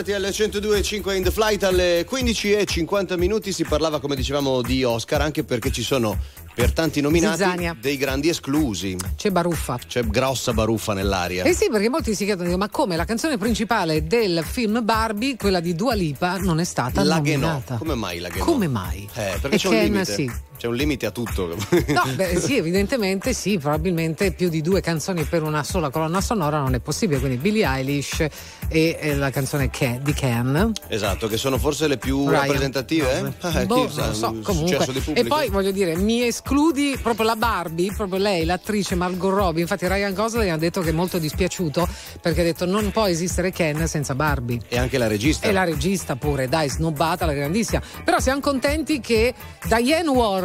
RTL 0.04 0.26
102.5 0.28 1.14
in 1.16 1.22
the 1.22 1.30
flight 1.30 1.62
alle 1.64 2.04
15 2.06 2.52
e 2.52 2.66
50 2.66 3.16
minuti 3.16 3.52
si 3.52 3.64
parlava 3.64 4.00
come 4.00 4.14
dicevamo 4.14 4.60
di 4.60 4.84
Oscar 4.84 5.22
anche 5.22 5.44
perché 5.44 5.70
ci 5.72 5.80
sono 5.82 6.18
per 6.54 6.72
tanti 6.74 7.00
nominati 7.00 7.38
Zizzania. 7.38 7.74
dei 7.80 7.96
grandi 7.96 8.28
esclusi. 8.28 8.98
C'è 9.16 9.30
baruffa. 9.30 9.78
C'è 9.86 10.04
grossa 10.04 10.52
baruffa 10.52 10.92
nell'aria. 10.92 11.42
Eh 11.44 11.54
sì, 11.54 11.70
perché 11.70 11.88
molti 11.88 12.14
si 12.14 12.26
chiedono, 12.26 12.54
ma 12.58 12.68
come 12.68 12.96
la 12.96 13.06
canzone 13.06 13.38
principale 13.38 14.06
del 14.06 14.44
film 14.46 14.84
Barbie, 14.84 15.36
quella 15.36 15.60
di 15.60 15.74
Dua 15.74 15.94
Lipa, 15.94 16.36
non 16.36 16.60
è 16.60 16.64
stata 16.64 17.02
la 17.02 17.16
nominata? 17.16 17.76
Come 17.78 17.94
mai 17.94 18.18
la 18.18 18.28
che 18.28 18.40
no? 18.40 18.44
Come 18.44 18.68
mai? 18.68 19.08
Eh, 19.14 19.38
perché 19.40 19.56
E 19.56 19.58
c'è 19.58 19.68
un 19.68 19.72
Ken, 19.74 19.82
limite. 19.84 20.12
sì. 20.12 20.30
C'è 20.56 20.66
un 20.66 20.76
limite 20.76 21.06
a 21.06 21.10
tutto. 21.10 21.54
No, 21.88 22.02
beh, 22.14 22.40
sì, 22.40 22.56
evidentemente 22.56 23.32
sì, 23.34 23.58
probabilmente 23.58 24.32
più 24.32 24.48
di 24.48 24.62
due 24.62 24.80
canzoni 24.80 25.24
per 25.24 25.42
una 25.42 25.62
sola 25.62 25.90
colonna 25.90 26.20
sonora 26.20 26.58
non 26.60 26.74
è 26.74 26.80
possibile, 26.80 27.18
quindi 27.18 27.36
Billie 27.36 27.66
Eilish 27.66 28.20
e, 28.68 28.96
e 28.98 29.14
la 29.14 29.30
canzone 29.30 29.68
Ken- 29.70 30.00
di 30.02 30.12
Ken. 30.12 30.72
esatto, 30.88 31.26
che 31.26 31.36
sono 31.36 31.58
forse 31.58 31.86
le 31.88 31.98
più 31.98 32.28
Ryan. 32.28 32.40
rappresentative? 32.40 33.20
No, 33.20 33.50
eh? 33.50 33.60
Eh, 33.60 33.66
boh, 33.66 33.86
chi 33.86 33.92
sa, 33.92 34.04
non 34.06 34.14
so, 34.14 34.26
comunque. 34.42 34.78
successo 34.78 34.92
di 34.92 35.12
E 35.12 35.24
poi 35.24 35.48
voglio 35.50 35.70
dire, 35.70 35.96
mi 35.96 36.22
escludi 36.22 36.96
proprio 37.02 37.26
la 37.26 37.36
Barbie, 37.36 37.92
proprio 37.94 38.18
lei, 38.18 38.44
l'attrice 38.44 38.94
Margot 38.94 39.32
Robbie. 39.34 39.62
Infatti, 39.62 39.86
Ryan 39.86 40.14
Gosling 40.14 40.50
ha 40.50 40.56
detto 40.56 40.80
che 40.80 40.90
è 40.90 40.92
molto 40.92 41.18
dispiaciuto 41.18 41.86
perché 42.20 42.40
ha 42.40 42.44
detto 42.44 42.64
non 42.64 42.90
può 42.90 43.06
esistere 43.06 43.50
Ken 43.50 43.86
senza 43.86 44.14
Barbie. 44.14 44.60
E 44.68 44.78
anche 44.78 44.98
la 44.98 45.08
regista. 45.08 45.46
E 45.46 45.52
la 45.52 45.64
regista 45.64 46.16
pure, 46.16 46.48
dai, 46.48 46.68
snobbata 46.70 47.26
la 47.26 47.34
grandissima. 47.34 47.82
Però 48.04 48.18
siamo 48.20 48.40
contenti 48.40 49.00
che 49.00 49.34
Diane 49.66 50.08
Warren 50.08 50.43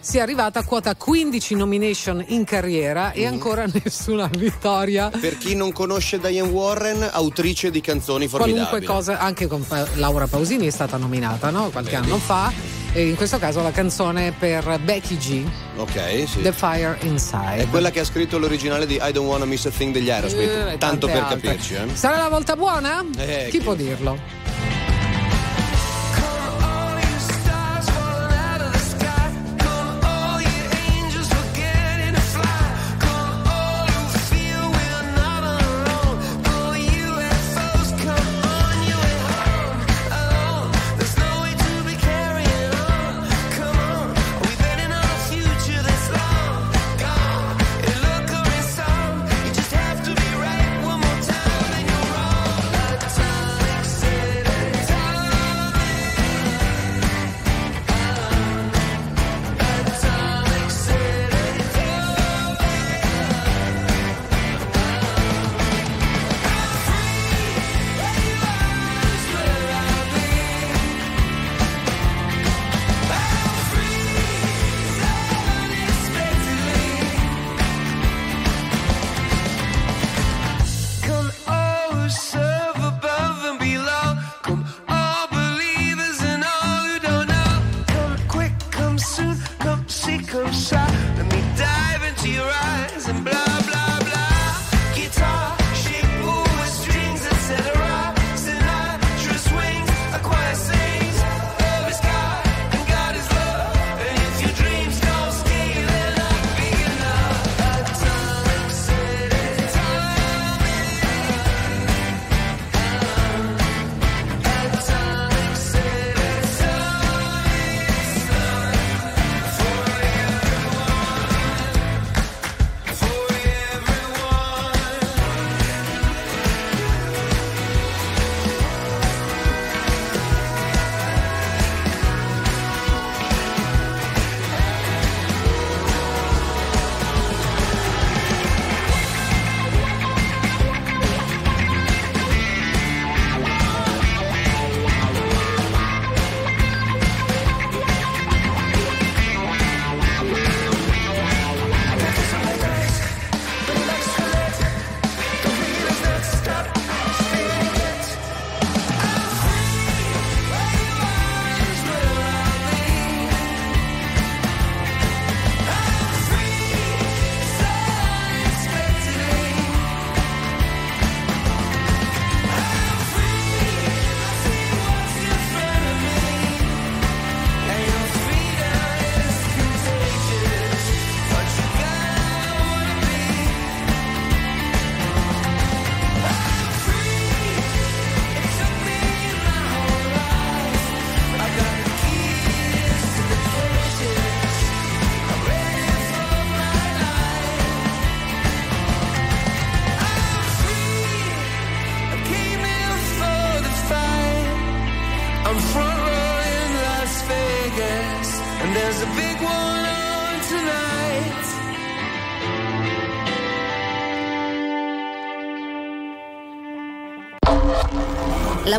sia 0.00 0.22
arrivata 0.22 0.60
a 0.60 0.64
quota 0.64 0.94
15 0.94 1.54
nomination 1.54 2.22
in 2.28 2.44
carriera 2.44 3.12
e 3.12 3.26
ancora 3.26 3.64
nessuna 3.82 4.28
vittoria. 4.36 5.10
Per 5.10 5.38
chi 5.38 5.54
non 5.54 5.72
conosce 5.72 6.18
Diane 6.18 6.48
Warren, 6.48 7.08
autrice 7.10 7.70
di 7.70 7.80
canzoni 7.80 8.28
formidabili. 8.28 8.66
Qualunque 8.66 8.94
cosa, 8.94 9.18
anche 9.18 9.46
con 9.46 9.64
Laura 9.94 10.26
Pausini 10.26 10.66
è 10.66 10.70
stata 10.70 10.96
nominata, 10.96 11.50
no? 11.50 11.70
Qualche 11.70 11.96
Vedi. 11.96 12.06
anno 12.06 12.18
fa. 12.18 12.52
E 12.92 13.06
in 13.06 13.14
questo 13.14 13.38
caso 13.38 13.62
la 13.62 13.70
canzone 13.70 14.32
per 14.36 14.80
Becky 14.82 15.16
G, 15.16 15.44
Ok, 15.76 16.24
sì. 16.28 16.42
The 16.42 16.52
Fire 16.52 16.98
Inside. 17.02 17.58
È 17.58 17.68
quella 17.68 17.90
che 17.90 18.00
ha 18.00 18.04
scritto 18.04 18.36
l'originale 18.36 18.84
di 18.84 18.98
I 19.00 19.12
Don't 19.12 19.28
Wanna 19.28 19.44
Miss 19.44 19.64
a 19.66 19.70
Thing 19.70 19.92
degli 19.92 20.10
Aerosmith. 20.10 20.50
Eh, 20.72 20.76
Tanto 20.78 21.06
per 21.06 21.22
altre. 21.22 21.40
capirci, 21.40 21.74
eh. 21.74 21.86
Sarà 21.94 22.16
la 22.16 22.28
volta 22.28 22.56
buona? 22.56 23.04
Eh, 23.16 23.44
chi 23.48 23.58
chi- 23.58 23.64
può 23.64 23.74
dirlo? 23.74 24.89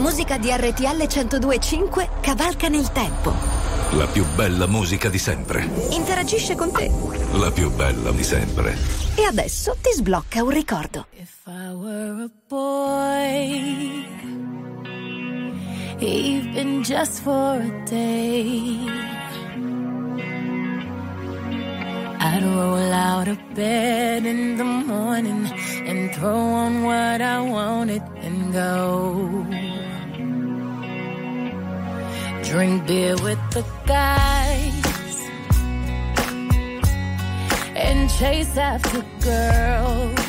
Musica 0.02 0.40
di 0.40 0.50
RTL 0.52 1.06
1025 1.08 2.10
cavalca 2.22 2.68
nel 2.68 2.92
tempo. 2.92 3.34
La 3.92 4.08
più 4.08 4.26
bella 4.36 4.66
musica 4.66 5.10
di 5.10 5.20
sempre. 5.20 5.70
Interagisce 5.92 6.56
con 6.56 6.72
te. 6.72 6.92
La 7.34 7.52
più 7.52 7.70
bella 7.72 8.12
di 8.12 8.24
sempre. 8.24 8.76
E 9.16 9.26
adesso 9.26 9.78
ti 9.80 9.92
sblocca 9.94 10.44
un 10.44 10.50
ricordo. 10.50 11.06
If 11.12 11.46
I 11.46 11.74
were 11.74 12.24
a 12.24 12.32
boy, 12.48 14.06
even 16.00 16.82
just 16.82 17.22
for 17.22 17.60
a 17.62 17.84
day, 17.86 18.80
I'd 22.20 22.44
roll 22.44 22.92
out 22.92 23.28
of 23.28 23.38
bed 23.54 24.26
in 24.26 24.56
the 24.58 24.64
morning 24.64 25.48
and 25.86 26.12
throw 26.14 26.34
on 26.34 26.84
what 26.84 27.22
I 27.22 27.40
wanted 27.42 28.02
and 28.24 28.52
go. 28.52 29.51
Drink 32.52 32.86
beer 32.86 33.16
with 33.24 33.40
the 33.52 33.64
guys 33.86 34.84
and 37.78 38.10
chase 38.10 38.58
after 38.58 39.06
girls. 39.24 40.20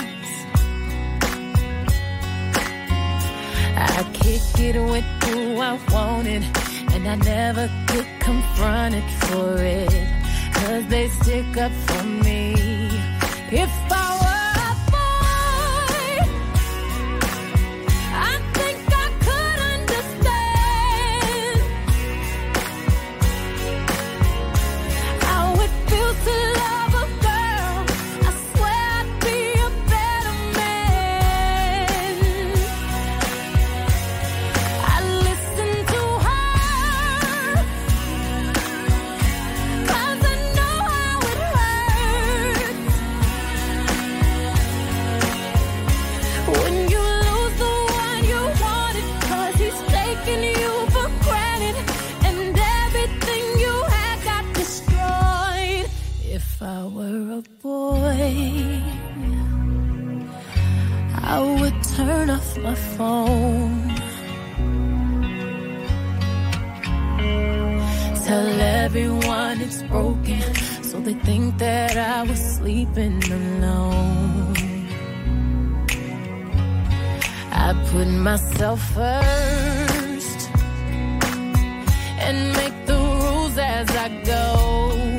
I 3.77 4.09
kick 4.13 4.41
it 4.61 4.81
with 4.89 5.05
who 5.25 5.57
I 5.59 5.77
wanted, 5.91 6.45
and 6.93 7.09
I 7.09 7.17
never 7.17 7.67
get 7.89 8.07
confronted 8.21 9.11
for 9.23 9.57
it. 9.59 10.07
Cause 10.55 10.87
they 10.87 11.09
stick 11.09 11.57
up 11.57 11.73
for 11.73 12.05
me. 12.05 12.55
If 13.51 13.69
I 13.91 14.22
boy. 57.63 58.83
I 61.35 61.41
would 61.59 61.83
turn 61.97 62.31
off 62.31 62.59
my 62.59 62.75
phone. 62.75 63.89
Tell 68.27 68.61
everyone 68.85 69.61
it's 69.61 69.83
broken, 69.85 70.55
so 70.83 71.01
they 71.01 71.15
think 71.15 71.59
that 71.59 71.97
I 71.97 72.23
was 72.23 72.41
sleeping 72.57 73.23
alone. 73.25 74.55
I 77.53 77.75
put 77.91 78.09
myself 78.09 78.81
first 78.95 80.51
and 82.19 82.53
make 82.57 82.87
the 82.87 82.95
rules 82.95 83.59
as 83.59 83.91
I 83.91 84.09
go. 84.25 85.12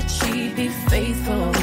That 0.00 0.08
she'd 0.08 0.54
be 0.54 0.68
faithful, 0.68 1.57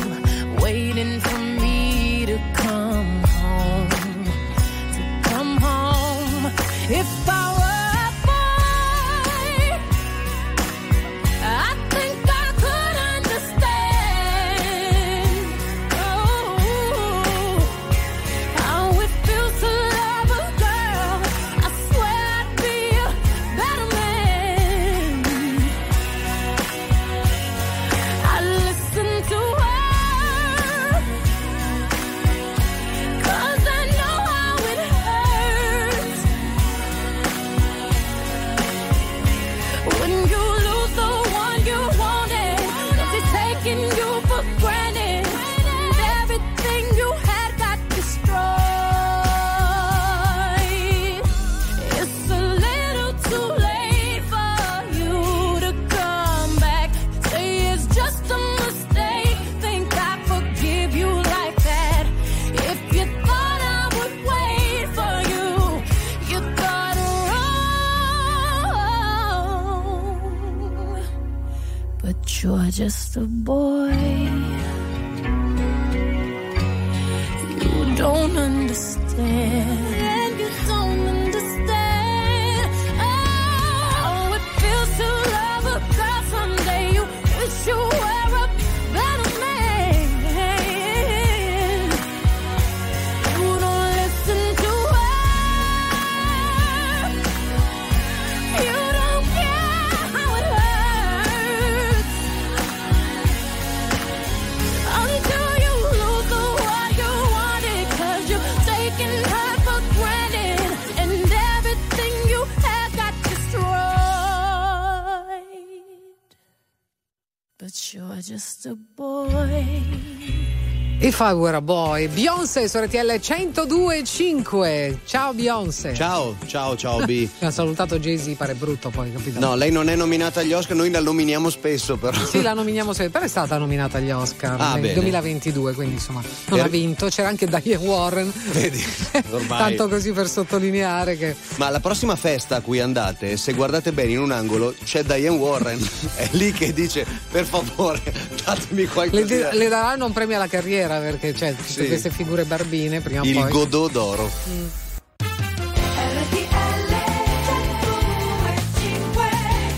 I 121.17 121.31
Were 121.31 121.55
a 121.55 121.61
Boy, 121.61 122.07
Beyoncé 122.09 122.67
su 122.67 122.77
RTL 122.77 122.97
102.5. 123.13 124.97
Ciao 125.05 125.33
Beyoncé. 125.33 125.93
Ciao, 125.93 126.35
ciao, 126.45 126.75
ciao 126.75 127.05
B. 127.05 127.27
Ha 127.39 127.51
salutato 127.51 127.97
Jay-Z, 127.99 128.33
pare 128.35 128.53
brutto 128.53 128.89
poi, 128.89 129.11
capito? 129.13 129.39
No, 129.39 129.55
lei 129.55 129.71
non 129.71 129.87
è 129.89 129.95
nominata 129.95 130.41
agli 130.41 130.51
Oscar, 130.51 130.75
noi 130.75 130.89
la 130.91 130.99
nominiamo 130.99 131.49
spesso 131.49 131.95
però. 131.95 132.17
Sì, 132.25 132.41
la 132.41 132.51
nominiamo 132.53 132.91
sempre, 132.91 133.13
però 133.13 133.25
è 133.25 133.27
stata 133.29 133.57
nominata 133.57 133.97
agli 133.99 134.11
Oscar 134.11 134.59
Ah, 134.59 134.73
nel 134.73 134.81
bene. 134.81 134.93
2022, 134.95 135.73
quindi 135.73 135.93
insomma 135.95 136.21
non 136.47 136.59
Er- 136.59 136.65
ha 136.65 136.67
vinto. 136.67 137.07
C'era 137.07 137.29
anche 137.29 137.45
Diane 137.47 137.75
Warren, 137.75 138.33
Vedi, 138.51 138.83
ormai. 139.31 139.57
tanto 139.59 139.87
così 139.87 140.11
per 140.11 140.27
sottolineare 140.27 141.17
che 141.17 141.33
Ma 141.55 141.69
la 141.69 141.79
prossima 141.79 142.15
festa 142.17 142.57
a 142.57 142.61
cui 142.61 142.81
andate, 142.81 143.37
se 143.37 143.53
guardate 143.53 143.93
bene 143.93 144.11
in 144.11 144.19
un 144.19 144.31
angolo, 144.31 144.73
c'è 144.83 145.03
Diane 145.03 145.29
Warren. 145.37 145.79
È 146.15 146.27
lì 146.31 146.51
che 146.51 146.73
dice, 146.73 147.05
per 147.31 147.45
favore, 147.45 148.01
datemi 148.43 148.81
le, 148.81 148.87
qualcosa. 148.87 149.53
le 149.53 149.67
daranno 149.69 150.05
un 150.05 150.11
premio 150.13 150.35
alla 150.35 150.47
carriera 150.47 150.99
perché 151.11 151.33
c'è 151.33 151.55
tutte 151.55 151.83
Sì. 151.83 151.87
queste 151.87 152.09
figure 152.09 152.43
barbine 152.45 153.01
prima 153.01 153.21
o 153.21 153.25
Il 153.25 153.33
poi. 153.33 153.49
Godot 153.51 153.91
d'oro. 153.91 154.25
RTL 154.25 154.84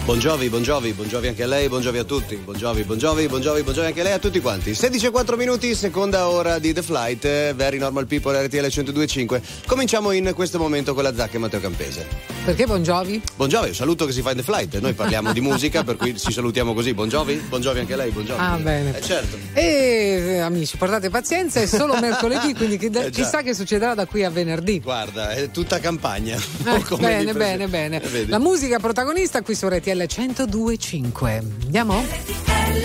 Buongiovi, 0.07 0.47
buongiovi, 0.47 0.93
buongiovi 0.93 1.27
anche 1.27 1.43
a 1.43 1.47
lei, 1.47 1.67
buongiovi 1.67 1.97
a 1.97 2.05
tutti. 2.05 2.37
Buongiovi, 2.37 2.83
buongiovi, 2.83 3.27
buongiovi, 3.27 3.61
buongiovi 3.61 3.87
anche 3.87 3.99
a 3.99 4.03
lei, 4.03 4.13
a 4.13 4.19
tutti 4.19 4.39
quanti. 4.39 4.73
16 4.73 5.07
e 5.07 5.09
4 5.09 5.35
minuti, 5.35 5.75
seconda 5.75 6.29
ora 6.29 6.59
di 6.59 6.71
The 6.71 6.81
Flight, 6.81 7.53
Very 7.55 7.77
Normal 7.77 8.07
People 8.07 8.41
RTL 8.45 8.67
102.5. 8.67 9.41
Cominciamo 9.65 10.11
in 10.11 10.31
questo 10.33 10.59
momento 10.59 10.93
con 10.93 11.03
la 11.03 11.13
Zacca 11.13 11.35
e 11.35 11.39
Matteo 11.39 11.59
Campese. 11.59 12.07
Perché 12.45 12.65
Buongiovi? 12.65 13.21
Buongiovi, 13.35 13.67
un 13.67 13.75
saluto 13.75 14.05
che 14.05 14.13
si 14.13 14.21
fa 14.21 14.31
in 14.31 14.37
The 14.37 14.43
Flight. 14.43 14.79
Noi 14.79 14.93
parliamo 14.93 15.33
di 15.33 15.41
musica, 15.41 15.83
per 15.83 15.97
cui 15.97 16.17
ci 16.17 16.31
salutiamo 16.31 16.73
così. 16.73 16.93
Buongiovi? 16.93 17.33
Buongiovi 17.49 17.79
anche 17.79 17.91
a 17.91 17.97
lei, 17.97 18.09
buongiovi. 18.11 18.39
Ah, 18.41 18.55
bene. 18.55 18.97
Eh, 18.97 19.01
certo. 19.01 19.37
E 19.51 19.61
eh, 19.65 20.39
amici, 20.39 20.77
portate 20.77 21.09
pazienza, 21.09 21.59
è 21.59 21.65
solo 21.65 21.95
mercoledì, 21.99 22.53
quindi 22.53 22.77
chi- 22.77 22.89
Eh, 22.93 23.09
chissà 23.09 23.41
che 23.41 23.53
sucederà 23.53 23.93
da 23.93 24.05
qui 24.05 24.23
a 24.23 24.29
venerdì. 24.29 24.79
Guarda, 24.79 25.31
è 25.31 25.51
tutta 25.51 25.79
campagna. 25.79 26.39
Eh, 26.77 26.95
bene, 26.97 27.33
bene, 27.33 27.63
sé. 27.65 27.69
bene. 27.69 28.01
Eh? 28.01 28.27
La 28.27 28.39
musica 28.39 28.79
protagonista 28.79 29.41
qui 29.41 29.55
su 29.55 29.67
RTL 29.67 29.96
RTL 29.97 30.05
102.5. 30.05 31.43
Andiamo? 31.63 31.95
RTL 31.95 32.81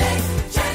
102.5. 0.49 0.72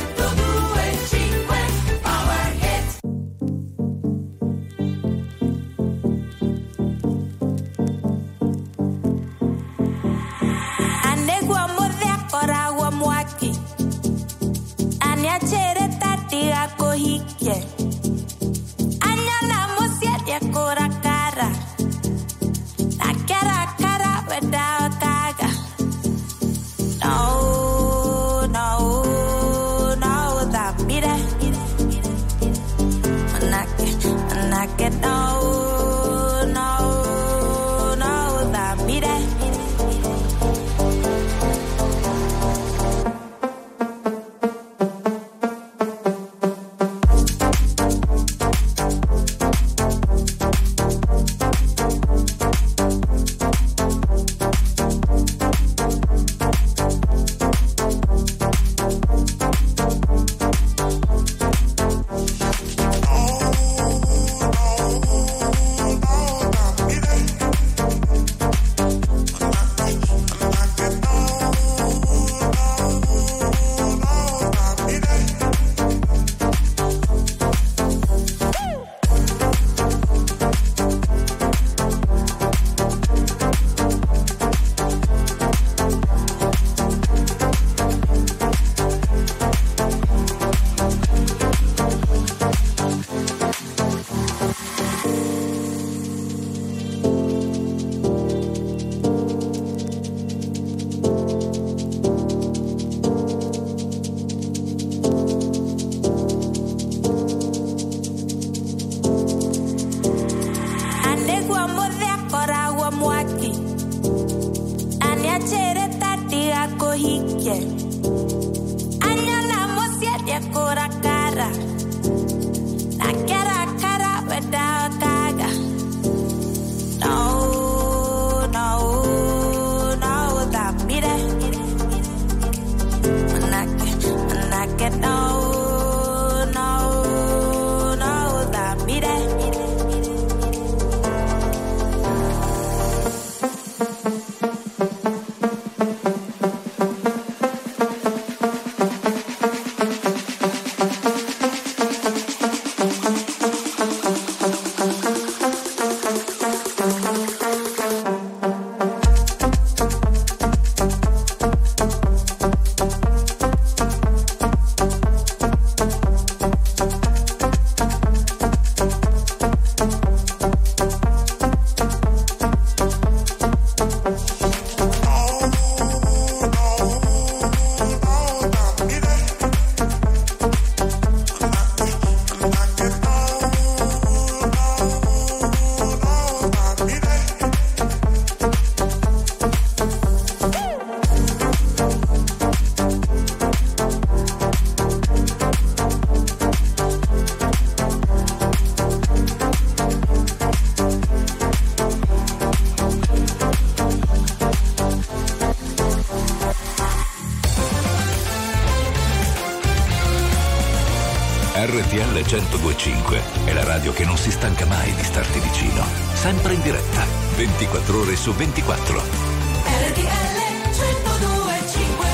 si 214.27 214.33
stanca 214.33 214.65
mai 214.65 214.93
di 214.93 215.03
starti 215.03 215.39
vicino. 215.39 215.85
Sempre 216.13 216.53
in 216.53 216.61
diretta, 216.61 217.05
24 217.35 217.99
ore 217.99 218.15
su 218.17 218.33
24. 218.33 218.99
RTL 218.99 220.35
1025 220.73 222.07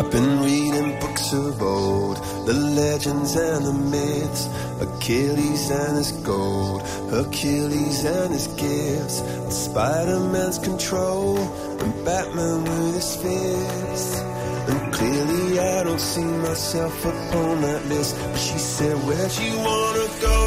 I've 0.00 0.10
been 0.10 0.42
reading 0.42 0.98
books 0.98 1.32
of 1.32 1.62
old, 1.62 2.16
the 2.46 2.52
legends 2.52 3.36
and 3.36 3.64
the 3.64 3.72
myths, 3.72 4.48
Achilles 4.80 5.70
and 5.70 5.98
his 5.98 6.10
gold, 6.24 6.82
Hercules 7.10 8.04
and 8.04 8.32
his 8.32 8.48
gifts, 8.56 9.22
Spider-Man's 9.50 10.58
control, 10.58 11.36
and 11.82 12.04
Batman 12.04 12.64
with 12.64 12.94
his 12.94 13.16
fists. 13.16 14.20
And 14.70 14.92
clearly 14.92 15.58
I 15.58 15.84
don't 15.84 16.00
see 16.00 16.30
myself 16.48 17.04
upon 17.04 17.62
that 17.62 17.82
list. 17.86 18.16
But 18.18 18.38
she 18.38 18.58
said, 18.58 18.96
Where'd 19.06 19.34
you 19.44 19.54
wanna 19.68 20.08
go? 20.28 20.40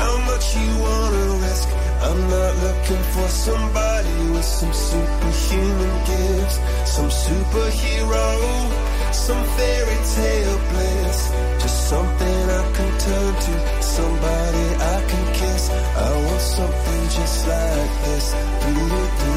How 0.00 0.14
much 0.30 0.46
you 0.56 0.70
wanna 0.86 1.24
risk? 1.46 1.68
I'm 2.06 2.20
not 2.34 2.52
looking 2.66 3.02
for 3.14 3.28
somebody 3.28 4.16
with 4.34 4.44
some 4.44 4.72
superhuman 4.72 5.94
gifts, 6.10 6.56
some 6.94 7.10
superhero, 7.24 8.28
some 9.12 9.42
fairy 9.56 9.98
tale 10.14 10.58
bliss. 10.70 11.18
Just 11.62 11.88
something 11.88 12.38
I 12.60 12.64
can 12.76 12.92
turn 13.06 13.32
to, 13.46 13.82
somebody 13.82 14.64
I 14.94 14.98
can 15.10 15.26
kiss. 15.40 15.70
I 15.70 16.10
want 16.26 16.42
something 16.58 17.02
just 17.18 17.38
like 17.48 17.92
this. 18.04 18.26
Do-do-do. 18.62 19.35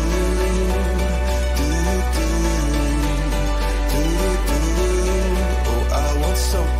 I 6.51 6.78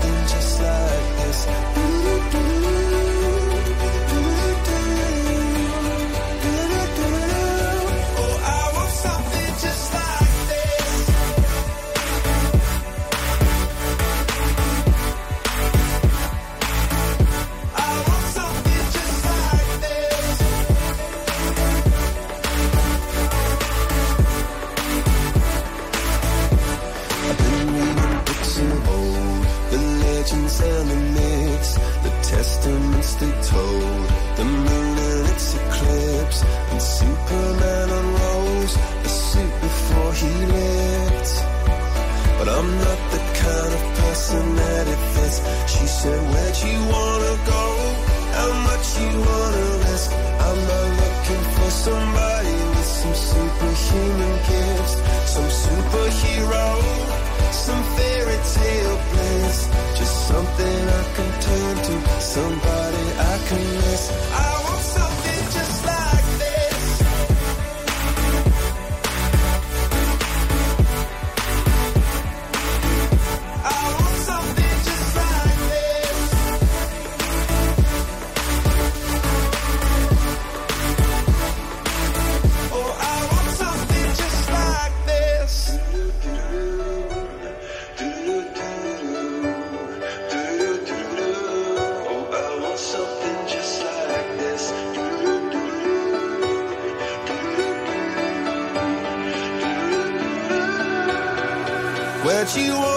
Where'd 102.51 102.65
you 102.65 102.73
wanna 102.73 102.88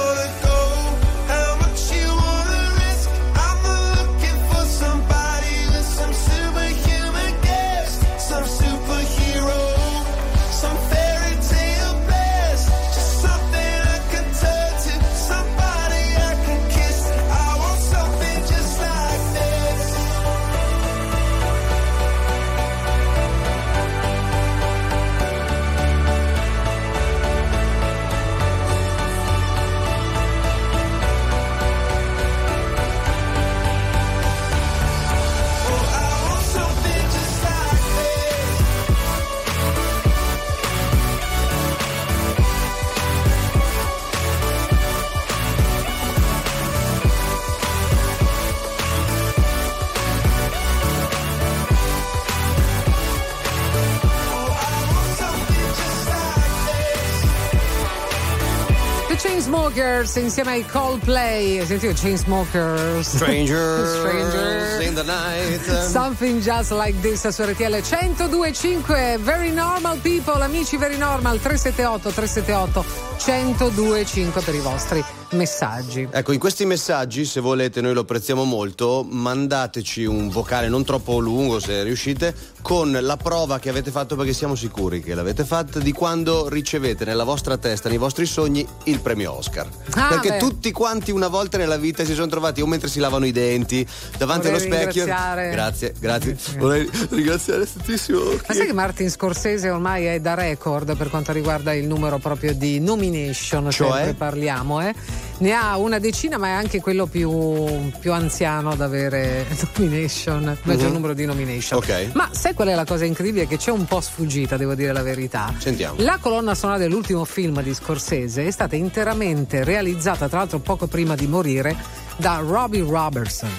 Chainsmokers 60.03 60.17
insieme 60.17 60.51
ai 60.51 60.65
Coldplay. 60.65 61.65
Sentite 61.65 61.95
Chainsmokers. 61.95 63.07
Strangers, 63.07 63.99
Strangers. 63.99 64.81
in 64.81 64.95
the 64.95 65.03
night. 65.05 65.91
Something 65.91 66.43
just 66.43 66.71
like 66.73 66.95
this 67.01 67.21
su 67.21 67.43
RTL 67.43 67.81
1025 67.81 69.19
Very 69.19 69.51
normal 69.51 69.99
people, 70.01 70.43
amici 70.43 70.77
very 70.77 70.97
normal 70.97 71.39
378 71.39 72.11
378 72.11 72.85
1025 73.19 74.43
per 74.45 74.55
i 74.55 74.59
vostri 74.61 75.22
messaggi. 75.33 76.09
Ecco, 76.11 76.33
in 76.33 76.39
questi 76.39 76.65
messaggi, 76.65 77.25
se 77.25 77.41
volete, 77.41 77.81
noi 77.81 77.93
lo 77.95 78.01
apprezziamo 78.01 78.45
molto, 78.45 79.07
mandateci 79.09 80.05
un 80.05 80.29
vocale 80.29 80.69
non 80.69 80.85
troppo 80.85 81.19
lungo, 81.19 81.59
se 81.61 81.83
riuscite, 81.83 82.35
con 82.63 82.97
la 83.01 83.17
prova 83.17 83.59
che 83.59 83.69
avete 83.69 83.91
fatto 83.91 84.15
perché 84.17 84.33
siamo 84.33 84.55
sicuri 84.55 85.03
che 85.03 85.15
l'avete 85.15 85.45
fatta 85.45 85.79
di 85.79 85.93
quando 85.93 86.49
ricevete 86.49 87.05
nella 87.05 87.25
vostra 87.25 87.57
testa, 87.59 87.89
nei 87.89 87.99
vostri 87.99 88.27
sogni, 88.27 88.67
il 88.85 89.01
premio 89.01 89.37
Oscar. 89.37 89.69
Ah, 89.95 90.09
perché 90.09 90.31
beh. 90.31 90.39
tutti 90.39 90.71
quanti 90.73 91.11
una 91.11 91.29
volta 91.29 91.57
nella 91.59 91.77
vita 91.77 92.05
si 92.05 92.15
sono 92.15 92.29
trovati 92.29 92.61
o 92.61 92.67
mentre 92.67 92.89
si 92.89 93.01
lavano 93.01 93.27
i 93.27 93.33
denti, 93.33 93.87
davanti 94.17 94.49
Vorrei 94.49 94.67
allo 94.67 94.75
specchio. 94.75 95.05
ringraziare- 95.05 95.51
Grazie, 95.51 95.95
grazie. 95.99 96.37
Vorrei 96.59 96.91
ringraziare 97.11 97.67
tantissimo. 97.73 98.21
Ma 98.47 98.55
sai 98.55 98.67
che 98.67 98.73
Martin 98.73 99.11
Scorsese 99.11 99.71
ormai 99.71 100.05
è 100.07 100.21
da 100.21 100.35
record 100.35 100.97
per 100.97 101.09
quanto 101.11 101.33
riguarda 101.33 101.73
il 101.75 101.87
numero 101.87 102.19
proprio 102.19 102.55
di 102.55 102.79
nomination, 102.81 103.71
Cioè? 103.71 103.93
sempre 103.97 104.15
parliamo, 104.15 104.81
eh? 104.87 104.95
Ne 105.43 105.51
ha 105.53 105.77
una 105.77 105.99
decina, 105.99 106.39
ma 106.39 106.47
è 106.47 106.51
anche 106.51 106.81
quello 106.81 107.07
più, 107.07 107.91
più 107.99 108.13
anziano 108.13 108.71
ad 108.71 108.81
avere 108.81 109.45
nomination, 109.77 110.57
maggior 110.63 110.87
Mhm. 110.87 110.93
numero 110.93 111.15
di 111.15 111.25
nomination. 111.25 111.79
Ok. 111.81 112.11
Ma 112.13 112.29
sai 112.33 112.55
qual 112.55 112.69
è 112.69 112.75
la 112.77 112.85
cosa 112.85 113.05
incredibile? 113.05 113.49
Che 113.49 113.57
c'è 113.57 113.73
un 113.73 113.85
po' 113.85 114.01
sfuggita, 114.01 114.57
devo 114.57 114.75
dire 114.77 114.93
la 114.93 115.03
verità. 115.03 115.53
Sentiamo. 115.59 115.97
La 115.99 116.19
colonna 116.21 116.55
sonora 116.55 116.79
dell'ultimo 116.79 117.25
film 117.25 117.61
di 117.61 117.75
Scorsese 117.75 118.47
è 118.47 118.51
stata 118.53 118.77
interamente 118.77 119.65
realizzata, 119.65 120.29
tra 120.29 120.39
l'altro 120.39 120.61
poco 120.61 120.87
prima 120.87 121.17
di 121.17 121.27
morire, 121.27 121.75
da 122.17 122.41
Robbie 122.45 122.85
Robertson. 122.89 123.51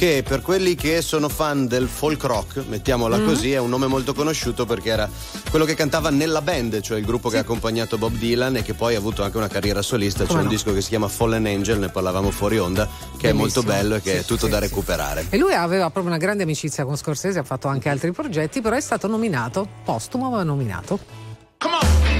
Che 0.00 0.24
per 0.26 0.40
quelli 0.40 0.76
che 0.76 1.02
sono 1.02 1.28
fan 1.28 1.66
del 1.66 1.86
folk 1.86 2.22
rock, 2.24 2.64
mettiamola 2.66 3.18
Mhm. 3.18 3.26
così, 3.26 3.52
è 3.52 3.58
un 3.58 3.68
nome 3.68 3.86
molto 3.86 4.14
conosciuto 4.14 4.64
perché 4.64 4.88
era 4.88 5.06
quello 5.50 5.66
che 5.66 5.74
cantava 5.74 6.08
nella 6.08 6.40
band, 6.40 6.80
cioè 6.80 6.96
il 6.98 7.04
gruppo 7.04 7.28
che 7.28 7.36
ha 7.36 7.40
accompagnato 7.40 7.98
Bob 7.98 8.14
Dylan 8.14 8.56
e 8.56 8.62
che 8.62 8.72
poi 8.72 8.94
ha 8.94 8.98
avuto 8.98 9.22
anche 9.22 9.36
una 9.36 9.48
carriera 9.48 9.82
solista. 9.82 10.20
C'è 10.22 10.28
Come 10.28 10.38
un 10.38 10.44
no? 10.46 10.50
disco 10.52 10.72
che 10.72 10.80
si 10.80 10.88
chiama 10.88 11.06
Fallen 11.06 11.44
Angel, 11.44 11.78
ne 11.78 11.90
parlavamo 11.90 12.30
fuori 12.30 12.58
onda, 12.58 12.86
che 12.86 13.28
è 13.28 13.32
Bellissimo. 13.32 13.34
molto 13.40 13.62
bello 13.62 13.94
e 13.96 14.00
che 14.00 14.10
Sì, 14.12 14.16
è 14.16 14.24
tutto 14.24 14.46
sì, 14.46 14.50
da 14.52 14.56
sì. 14.56 14.62
recuperare. 14.68 15.26
E 15.28 15.36
lui 15.36 15.52
aveva 15.52 15.90
proprio 15.90 16.06
una 16.14 16.16
grande 16.16 16.44
amicizia 16.44 16.86
con 16.86 16.96
Scorsese, 16.96 17.38
ha 17.38 17.44
fatto 17.44 17.68
anche 17.68 17.90
altri 17.90 18.10
progetti, 18.12 18.62
però 18.62 18.76
è 18.76 18.80
stato 18.80 19.06
nominato, 19.06 19.68
postumo 19.84 20.30
ma 20.30 20.42
nominato. 20.42 20.98
stole 21.58 22.19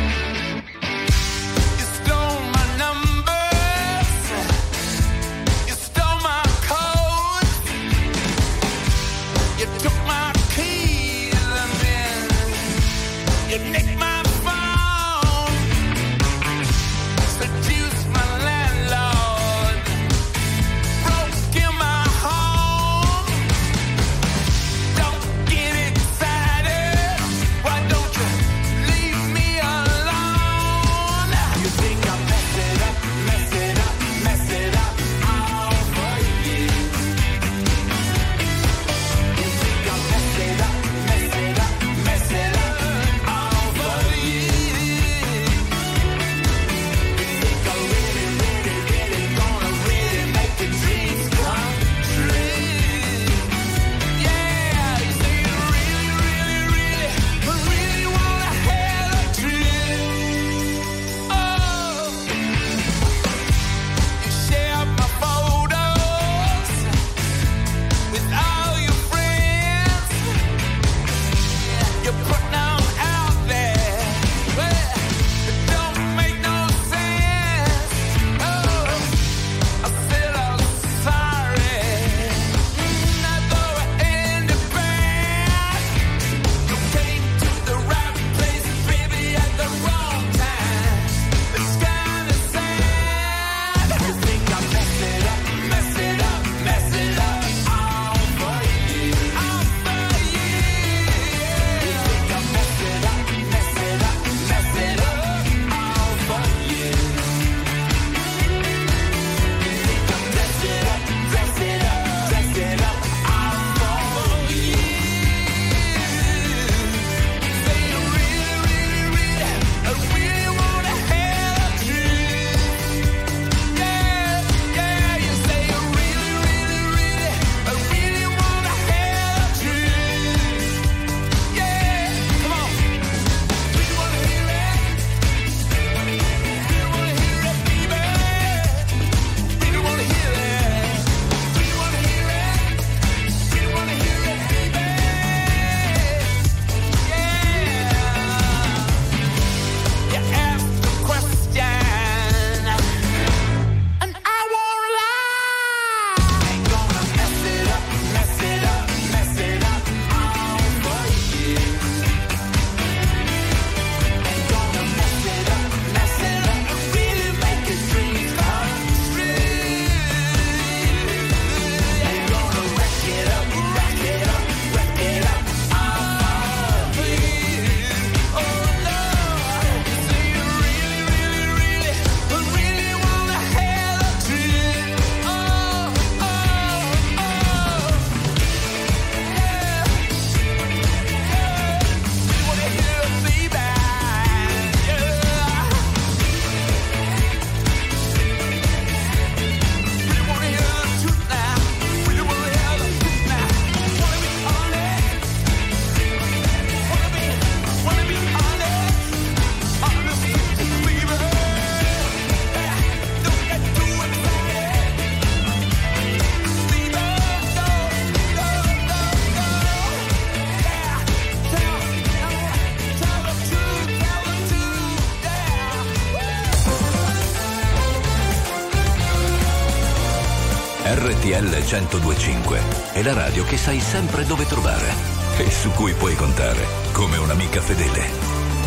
RTL 231.30 231.44
1025 231.44 232.60
è 232.92 233.02
la 233.02 233.12
radio 233.12 233.44
che 233.44 233.56
sai 233.56 233.78
sempre 233.78 234.24
dove 234.24 234.46
trovare 234.46 234.92
e 235.38 235.48
su 235.48 235.70
cui 235.70 235.92
puoi 235.92 236.16
contare 236.16 236.66
come 236.90 237.18
un'amica 237.18 237.60
fedele. 237.60 238.00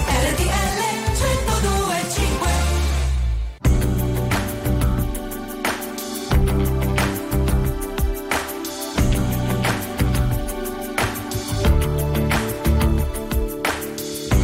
RTL 0.07 0.45
1025 1.11 2.51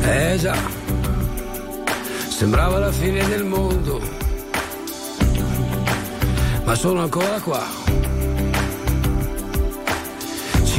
Eh 0.04 0.38
già, 0.40 0.58
sembrava 2.28 2.80
la 2.80 2.92
fine 2.92 3.26
del 3.30 3.46
mondo, 3.46 4.02
ma 6.66 6.76
sono 6.76 7.02
ancora 7.02 7.40
qua. 7.40 7.89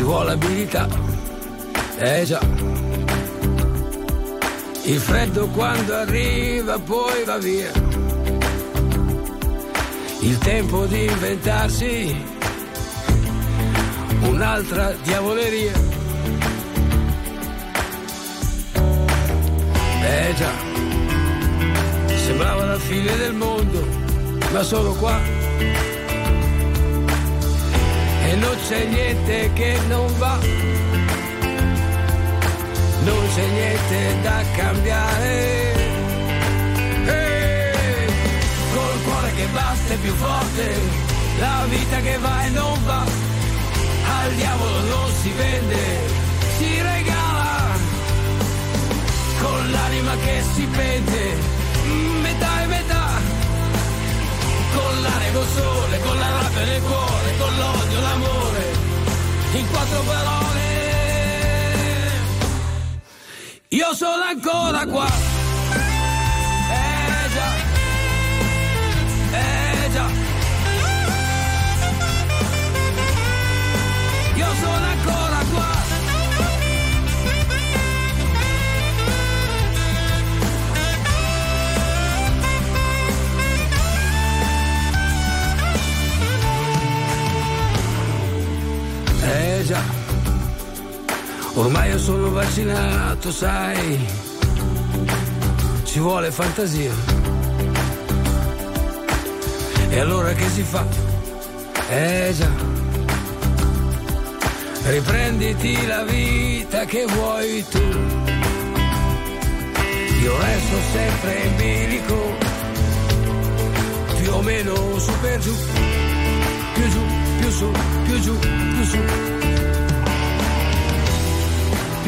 Ci 0.00 0.06
vuole 0.06 0.32
abilità, 0.32 0.88
eh 1.98 2.24
già. 2.24 2.40
Il 4.84 4.98
freddo 4.98 5.46
quando 5.48 5.94
arriva 5.94 6.78
poi 6.78 7.22
va 7.26 7.36
via. 7.36 7.70
Il 10.20 10.38
tempo 10.38 10.86
di 10.86 11.04
inventarsi 11.04 12.16
un'altra 14.22 14.94
diavoleria. 15.02 15.72
Eh 20.02 20.34
già, 20.34 20.52
sembrava 22.24 22.64
la 22.64 22.78
fine 22.78 23.16
del 23.18 23.34
mondo, 23.34 23.86
ma 24.50 24.62
sono 24.62 24.92
qua. 24.94 25.39
E 28.30 28.36
non 28.36 28.56
c'è 28.68 28.84
niente 28.84 29.50
che 29.54 29.76
non 29.88 30.06
va, 30.18 30.38
non 33.02 33.28
c'è 33.34 33.46
niente 33.58 34.20
da 34.22 34.40
cambiare. 34.54 35.72
Col 38.72 39.02
cuore 39.02 39.32
che 39.34 39.46
batte 39.52 39.94
più 39.96 40.14
forte, 40.14 40.78
la 41.40 41.66
vita 41.68 41.96
che 41.98 42.18
va 42.18 42.44
e 42.44 42.48
non 42.50 42.84
va, 42.84 43.04
al 44.22 44.32
diavolo 44.34 44.80
non 44.80 45.10
si 45.22 45.30
vende, 45.32 45.82
si 46.56 46.82
regala. 46.82 47.78
Con 49.42 49.70
l'anima 49.72 50.14
che 50.24 50.42
si 50.54 50.66
pente, 50.66 51.34
mm, 51.84 52.19
l'aria, 55.20 55.40
il 55.40 55.46
sole, 55.48 56.00
con 56.00 56.18
la 56.18 56.30
rabbia 56.30 56.64
nel 56.64 56.82
cuore, 56.82 57.36
con 57.38 57.56
l'odio, 57.56 58.00
l'amore, 58.00 58.72
in 59.52 59.70
quattro 59.70 60.00
parole. 60.02 60.78
Io 63.68 63.94
sono 63.94 64.22
ancora 64.22 64.86
qua. 64.86 65.29
Ormai 91.60 91.90
io 91.90 91.98
sono 91.98 92.30
vaccinato, 92.30 93.30
sai, 93.30 94.06
ci 95.84 95.98
vuole 95.98 96.30
fantasia. 96.30 96.92
E 99.90 99.98
allora 99.98 100.32
che 100.32 100.48
si 100.48 100.62
fa? 100.62 100.86
Eh 101.90 102.34
già, 102.34 102.50
riprenditi 104.90 105.86
la 105.86 106.02
vita 106.04 106.84
che 106.86 107.04
vuoi 107.04 107.64
tu. 107.68 107.82
Io 110.22 110.38
resto 110.38 110.76
sempre 110.92 111.40
in 111.44 111.56
bilico, 111.56 112.36
più 114.18 114.32
o 114.32 114.42
meno 114.42 114.98
su 114.98 115.12
per 115.20 115.38
giù, 115.40 115.54
più 116.74 116.88
giù, 116.88 117.04
più 117.38 117.50
su, 117.50 117.70
più 118.04 118.20
giù, 118.20 118.38
più 118.38 118.84
su. 118.84 119.49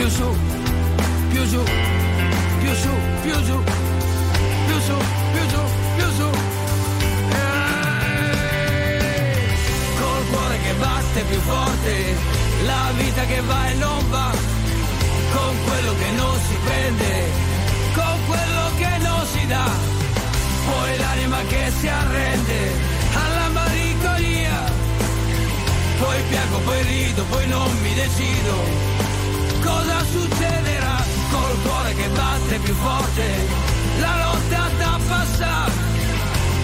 Più 0.02 0.10
su, 0.10 0.36
più 1.30 1.44
giù, 1.46 1.62
più 2.60 2.74
su, 2.74 2.88
più 3.22 3.42
giù, 3.44 3.62
più 4.66 4.80
su, 4.80 4.96
più 5.32 5.46
giù, 5.46 5.62
più 5.94 6.06
su. 6.16 6.28
Col 10.00 10.22
cuore 10.28 10.58
che 10.64 10.72
batte 10.80 11.20
più 11.28 11.38
forte, 11.38 12.16
la 12.64 12.90
vita 12.96 13.24
che 13.26 13.40
va 13.42 13.68
e 13.70 13.74
non 13.74 14.10
va, 14.10 14.30
con 15.34 15.56
quello 15.66 15.94
che 15.94 16.10
non 16.16 16.40
si 16.48 16.56
prende, 16.64 17.30
con 17.94 18.18
quello 18.26 18.64
che 18.78 18.98
non 19.06 19.26
si 19.32 19.46
dà, 19.46 19.70
poi 20.66 20.98
l'anima 20.98 21.38
che 21.46 21.72
si 21.78 21.86
arrende 21.86 22.58
alla 23.14 23.48
malinconia, 23.50 24.64
poi 26.00 26.22
piango, 26.28 26.58
poi 26.58 26.82
rido, 26.82 27.22
poi 27.30 27.46
non 27.46 27.70
mi 27.82 27.94
decido 27.94 28.91
cosa 29.62 30.04
succederà 30.10 30.96
col 31.30 31.56
cuore 31.62 31.94
che 31.94 32.08
batte 32.08 32.58
più 32.58 32.74
forte, 32.74 33.24
la 34.00 34.16
lotta 34.24 34.68
da 34.78 34.98
passare, 35.08 35.72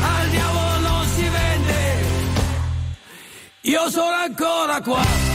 al 0.01 0.29
diavolo 0.29 0.79
non 0.89 1.07
si 1.15 1.29
vende, 1.29 2.05
io 3.63 3.91
sono 3.91 4.17
ancora 4.25 4.81
qua. 4.81 5.28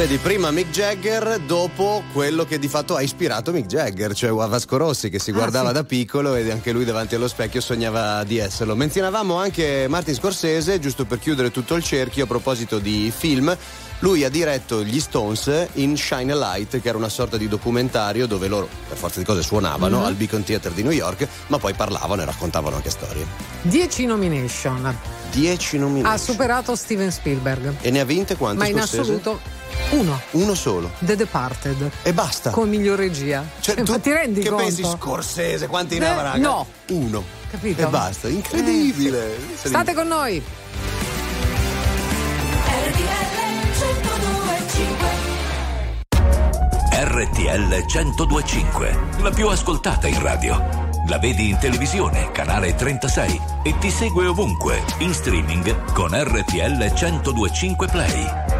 Vedi, 0.00 0.16
prima 0.16 0.50
Mick 0.50 0.70
Jagger, 0.70 1.40
dopo 1.40 2.02
quello 2.14 2.46
che 2.46 2.58
di 2.58 2.68
fatto 2.68 2.96
ha 2.96 3.02
ispirato 3.02 3.52
Mick 3.52 3.66
Jagger, 3.66 4.14
cioè 4.14 4.30
Vasco 4.30 4.78
Rossi 4.78 5.10
che 5.10 5.18
si 5.18 5.30
guardava 5.30 5.68
sì. 5.68 5.74
da 5.74 5.84
piccolo 5.84 6.34
e 6.36 6.50
anche 6.50 6.72
lui 6.72 6.86
davanti 6.86 7.16
allo 7.16 7.28
specchio 7.28 7.60
sognava 7.60 8.24
di 8.24 8.38
esserlo. 8.38 8.74
Menzionavamo 8.74 9.34
anche 9.34 9.84
Martin 9.90 10.14
Scorsese, 10.14 10.78
giusto 10.78 11.04
per 11.04 11.18
chiudere 11.18 11.50
tutto 11.50 11.74
il 11.74 11.84
cerchio 11.84 12.24
a 12.24 12.26
proposito 12.26 12.78
di 12.78 13.12
film. 13.14 13.54
Lui 13.98 14.24
ha 14.24 14.30
diretto 14.30 14.82
gli 14.82 14.98
Stones 15.00 15.66
in 15.74 15.98
Shine 15.98 16.32
a 16.32 16.36
Light, 16.36 16.80
che 16.80 16.88
era 16.88 16.96
una 16.96 17.10
sorta 17.10 17.36
di 17.36 17.46
documentario 17.46 18.26
dove 18.26 18.48
loro, 18.48 18.70
per 18.88 18.96
forza 18.96 19.18
di 19.18 19.26
cose, 19.26 19.42
suonavano 19.42 19.98
Mhm. 19.98 20.04
al 20.06 20.14
Beacon 20.14 20.44
Theater 20.44 20.72
di 20.72 20.82
New 20.82 20.92
York, 20.92 21.28
ma 21.48 21.58
poi 21.58 21.74
parlavano 21.74 22.22
e 22.22 22.24
raccontavano 22.24 22.76
anche 22.76 22.88
storie. 22.88 23.26
10 23.60 24.06
nomination. 24.06 24.96
10 25.30 25.76
nomination. 25.76 26.10
Ha 26.10 26.16
superato 26.16 26.74
Steven 26.74 27.12
Spielberg. 27.12 27.74
E 27.82 27.90
ne 27.90 28.00
ha 28.00 28.04
vinte 28.06 28.36
quante? 28.36 28.62
Ma 28.62 28.66
in 28.66 28.76
Scorsese? 28.78 29.00
assoluto 29.02 29.58
uno. 29.90 30.20
Uno 30.32 30.54
solo. 30.54 30.90
The 31.00 31.16
Departed. 31.16 31.90
E 32.02 32.12
basta. 32.12 32.50
Con 32.50 32.68
miglior 32.68 32.98
regia. 32.98 33.44
Cioè, 33.60 33.78
Eh, 33.78 33.82
tu 33.82 33.92
ma 33.92 33.98
ti 33.98 34.12
rendi 34.12 34.40
che 34.42 34.48
conto? 34.48 34.64
pensi 34.64 34.84
Scorsese? 34.84 35.66
Quanti 35.66 35.98
ne 35.98 36.06
Eh, 36.06 36.08
avrà? 36.08 36.36
no. 36.36 36.66
Uno. 36.90 37.22
Capito? 37.50 37.82
E 37.82 37.86
basta. 37.86 38.28
Incredibile. 38.28 39.36
State 39.62 39.94
con 39.94 40.06
noi. 40.06 40.42
RTL 46.92 47.84
1025, 47.86 48.98
la 49.22 49.30
più 49.30 49.48
ascoltata 49.48 50.06
in 50.06 50.20
radio. 50.22 50.88
La 51.08 51.18
vedi 51.18 51.48
in 51.48 51.58
televisione, 51.58 52.30
canale 52.30 52.74
36 52.74 53.40
e 53.62 53.74
ti 53.78 53.90
segue 53.90 54.26
ovunque, 54.26 54.82
in 54.98 55.12
streaming 55.12 55.92
con 55.92 56.10
RTL 56.12 56.92
1025 56.92 57.86
Play. 57.88 58.59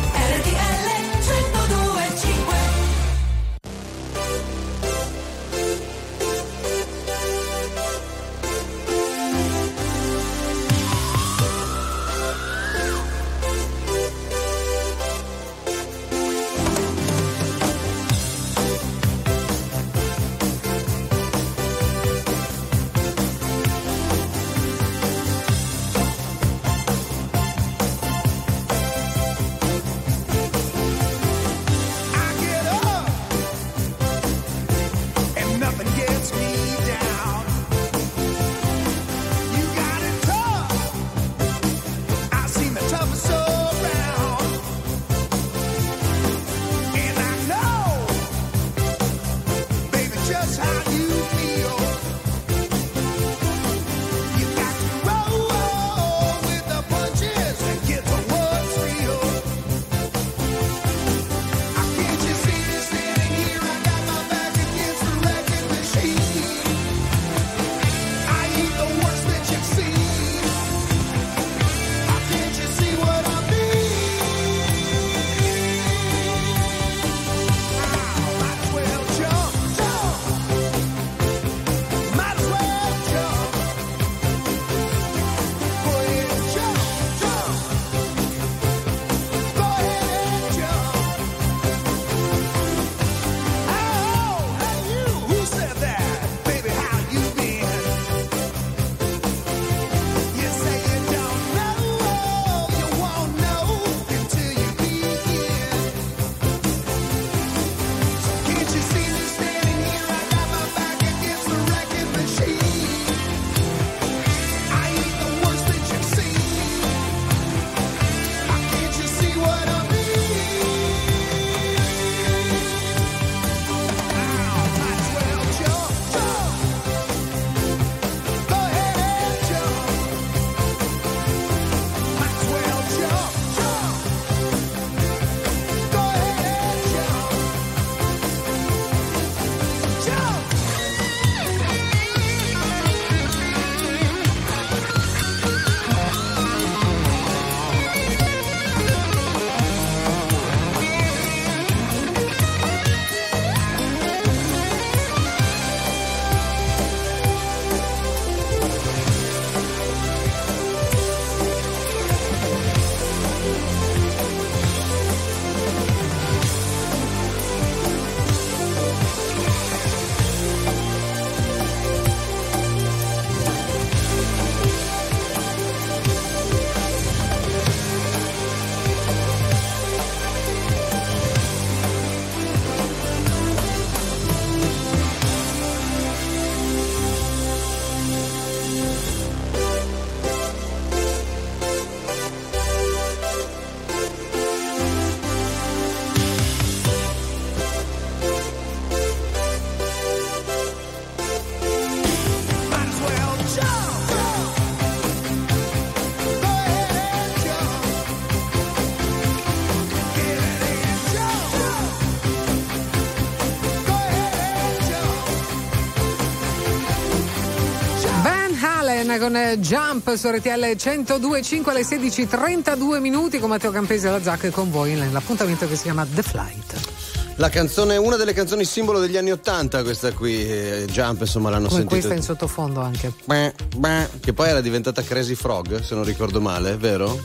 Morgan 219.11 219.19
con 219.19 219.35
eh, 219.35 219.59
Jump 219.59 220.15
su 220.15 220.29
RTL 220.29 220.49
102.5 220.49 221.69
alle 221.69 221.81
16.32 221.81 222.99
minuti 222.99 223.39
con 223.39 223.49
Matteo 223.49 223.71
Campesi 223.71 224.07
alla 224.07 224.21
Zacca 224.21 224.47
e 224.47 224.51
con 224.51 224.71
voi 224.71 224.93
nell'appuntamento 224.93 225.67
che 225.67 225.75
si 225.75 225.83
chiama 225.83 226.05
The 226.05 226.21
Flight. 226.21 226.99
La 227.35 227.49
canzone, 227.49 227.97
una 227.97 228.15
delle 228.15 228.33
canzoni 228.33 228.63
simbolo 228.63 228.99
degli 228.99 229.17
anni 229.17 229.31
Ottanta, 229.31 229.83
questa 229.83 230.11
qui, 230.13 230.47
eh, 230.47 230.85
Jump, 230.89 231.21
insomma, 231.21 231.49
l'hanno 231.49 231.67
Come 231.67 231.79
sentita. 231.79 231.99
questa 231.99 232.13
in 232.13 232.21
sottofondo 232.21 232.81
anche. 232.81 233.11
Beh, 233.25 233.53
beh, 233.77 234.07
Che 234.19 234.33
poi 234.33 234.49
era 234.49 234.61
diventata 234.61 235.01
Crazy 235.01 235.35
Frog, 235.35 235.81
se 235.81 235.95
non 235.95 236.03
ricordo 236.03 236.39
male, 236.39 236.77
vero? 236.77 237.19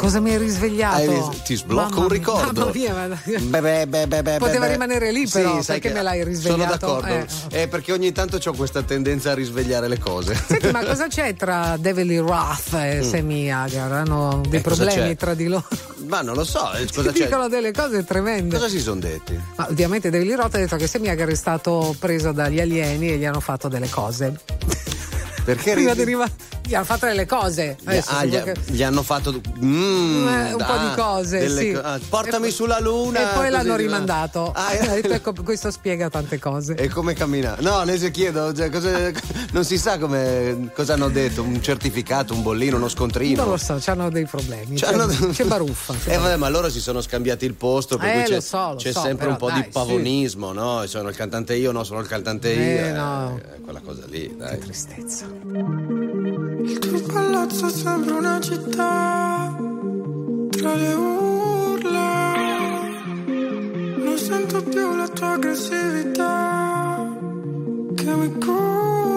Cosa 0.00 0.18
mi 0.20 0.30
hai 0.30 0.38
risvegliato? 0.38 0.96
Hai 1.30 1.40
ti 1.44 1.56
sblocco 1.56 1.88
Mamma 1.90 2.00
un 2.02 2.08
ricordo. 2.08 2.60
Mamma 2.60 2.72
mia, 2.74 2.94
ma- 2.94 3.20
Beh, 3.60 3.86
beh, 3.86 4.06
beh, 4.06 4.22
beh, 4.22 4.36
Poteva 4.38 4.64
beh. 4.64 4.72
rimanere 4.72 5.12
lì, 5.12 5.26
Sì, 5.26 5.32
però, 5.40 5.60
sai 5.60 5.78
perché 5.78 5.88
che 5.88 5.94
me 5.94 6.02
l'hai 6.02 6.18
Sono 6.20 6.30
risvegliato? 6.30 6.86
d'accordo. 6.86 7.06
Eh. 7.50 7.62
Eh, 7.62 7.68
perché 7.68 7.92
ogni 7.92 8.10
tanto 8.10 8.38
ho 8.42 8.52
questa 8.54 8.82
tendenza 8.82 9.32
a 9.32 9.34
risvegliare 9.34 9.88
le 9.88 9.98
cose. 9.98 10.34
Senti, 10.46 10.70
ma 10.70 10.82
cosa 10.86 11.06
c'è 11.06 11.34
tra 11.34 11.76
Devil 11.78 12.22
Roth 12.22 12.72
e 12.72 13.02
Sammy 13.02 13.50
Hagar? 13.50 13.92
Hanno 13.92 14.40
dei 14.48 14.58
Eh, 14.60 14.62
problemi 14.62 15.16
tra 15.16 15.34
di 15.34 15.46
loro. 15.48 15.66
Ma 16.06 16.22
non 16.22 16.34
lo 16.34 16.44
so, 16.44 16.72
eh, 16.72 16.86
cosa 16.92 17.12
Si 17.12 17.22
dicono 17.22 17.48
delle 17.48 17.72
cose 17.72 18.02
tremende. 18.04 18.56
Cosa 18.56 18.68
si 18.70 18.80
sono 18.80 19.00
detti? 19.00 19.38
Ma 19.56 19.66
ovviamente 19.68 20.08
Devil 20.08 20.34
Roth 20.36 20.54
ha 20.54 20.58
detto 20.58 20.76
che 20.76 20.86
Sammy 20.86 21.08
Hagar 21.10 21.28
è 21.28 21.34
stato 21.34 21.94
preso 21.98 22.32
dagli 22.32 22.58
alieni 22.58 23.10
e 23.10 23.16
gli 23.18 23.26
hanno 23.26 23.40
fatto 23.40 23.68
delle 23.68 23.90
cose. 23.90 24.32
Perché 25.44 25.72
Prima 25.74 25.90
ridi? 25.92 25.96
di 25.96 26.10
arriva- 26.14 26.30
gli 26.70 26.74
hanno 26.76 26.84
fatto 26.84 27.06
delle 27.06 27.26
cose. 27.26 27.76
Gli, 27.80 27.88
Adesso, 27.88 28.10
ah, 28.12 28.24
gli, 28.24 28.40
che- 28.42 28.54
gli 28.66 28.82
hanno 28.84 29.02
fatto 29.02 29.40
mm, 29.64 30.28
Eh, 30.28 30.52
un 30.52 30.64
po' 30.64 30.72
ah, 30.72 30.88
di 30.88 30.94
cose, 30.94 31.38
delle 31.40 31.60
sì. 31.60 31.72
ah, 31.72 31.98
portami 32.08 32.46
E- 32.46 32.50
sulla 32.52 32.78
luna. 32.78 33.18
E 33.18 33.34
poi 33.34 33.48
così 33.48 33.50
l'hanno 33.50 33.74
rimandato. 33.74 34.52
Ah, 34.54 34.70
detto, 34.94 35.12
ecco, 35.12 35.32
questo 35.42 35.72
spiega 35.72 36.08
tante 36.08 36.38
cose. 36.38 36.74
E 36.76 36.86
come 36.88 37.14
cammina? 37.14 37.56
No, 37.58 37.84
se 37.98 38.12
chiedo, 38.12 38.52
cioè, 38.54 38.70
cosa- 38.70 39.10
non 39.50 39.64
si 39.64 39.78
sa 39.78 39.98
come, 39.98 40.70
cosa 40.72 40.92
hanno 40.92 41.08
detto, 41.08 41.42
un 41.42 41.60
certificato, 41.60 42.34
un 42.34 42.42
bollino, 42.42 42.76
uno 42.76 42.88
scontrino. 42.88 43.42
Non 43.42 43.50
lo 43.50 43.56
so, 43.56 43.80
hanno 43.86 44.08
dei 44.08 44.26
problemi. 44.26 44.76
C'hanno- 44.76 45.08
c'è 45.08 45.44
baruffa. 45.46 45.94
c'è 45.94 46.14
Eh 46.14 46.18
vabbè, 46.18 46.36
ma 46.36 46.48
loro 46.48 46.70
si 46.70 46.78
sono 46.80 47.00
scambiati 47.00 47.46
il 47.46 47.54
posto, 47.54 47.96
per 47.96 48.08
Eh, 48.10 48.12
cui 48.12 48.22
c'è, 48.34 48.40
so, 48.40 48.74
c'è 48.76 48.92
so, 48.92 49.00
sempre 49.00 49.18
però 49.26 49.30
un 49.32 49.36
po' 49.38 49.48
dai, 49.48 49.62
di 49.62 49.68
pavonismo, 49.72 50.52
no? 50.52 50.86
Sono 50.86 51.08
il 51.08 51.16
cantante 51.16 51.56
io, 51.56 51.72
no, 51.72 51.82
sono 51.82 51.98
il 51.98 52.06
cantante 52.06 52.48
io. 52.50 52.86
Eh, 52.86 52.92
no. 52.92 53.40
eh, 53.42 53.60
quella 53.60 53.80
cosa 53.84 54.02
lì, 54.06 54.32
dai. 54.38 54.58
tristezza. 54.60 55.26
Il 56.62 56.78
tuo 56.78 57.00
palazzo 57.12 57.68
sembra 57.68 58.16
una 58.16 58.38
città 58.40 59.56
tra 60.50 60.74
le 60.74 60.92
urla. 60.92 62.34
Non 63.96 64.18
sento 64.18 64.62
più 64.62 64.94
la 64.94 65.08
tua 65.08 65.32
aggressività 65.32 67.16
che 67.94 68.14
mi 68.14 68.38
culla. 68.38 69.09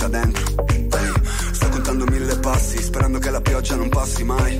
Brucia 0.00 0.08
dentro. 0.08 0.64
Ehi, 0.66 1.12
sto 1.52 1.68
contando 1.68 2.04
mille 2.06 2.36
passi, 2.38 2.82
sperando 2.82 3.18
che 3.18 3.30
la 3.30 3.40
pioggia 3.40 3.76
non 3.76 3.88
passi 3.88 4.24
mai. 4.24 4.58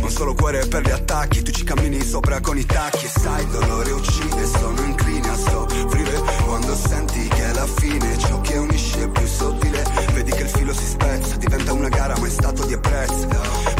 Ho 0.00 0.04
un 0.04 0.10
solo 0.10 0.34
cuore 0.34 0.66
per 0.66 0.82
gli 0.82 0.90
attacchi, 0.90 1.42
tu 1.42 1.50
ci 1.50 1.64
cammini 1.64 2.00
sopra 2.02 2.40
con 2.40 2.56
i 2.56 2.64
tacchi. 2.64 3.08
Sai, 3.08 3.42
il 3.42 3.48
dolore 3.48 3.90
uccide, 3.90 4.46
sono 4.46 4.82
incline 4.82 5.28
a 5.28 5.36
soffrire. 5.36 6.22
Quando 6.44 6.74
senti 6.76 7.28
che 7.28 7.50
è 7.50 7.52
la 7.52 7.66
fine, 7.66 8.18
ciò 8.18 8.40
che 8.40 8.56
unisce 8.56 9.02
è 9.02 9.08
più 9.08 9.26
sottile. 9.26 9.84
Vedi 10.12 10.30
che 10.30 10.42
il 10.42 10.48
filo 10.48 10.72
si 10.72 10.86
spezza, 10.86 11.36
diventa 11.36 11.72
una 11.72 11.88
gara, 11.88 12.16
ma 12.18 12.26
è 12.26 12.30
stato 12.30 12.64
di 12.64 12.74
apprezzo. 12.74 13.28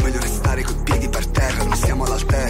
Meglio 0.03 0.19
restare 0.19 0.63
coi 0.63 0.75
piedi 0.83 1.09
per 1.09 1.27
terra, 1.27 1.63
non 1.63 1.75
siamo 1.75 2.03
all'altezza. 2.03 2.42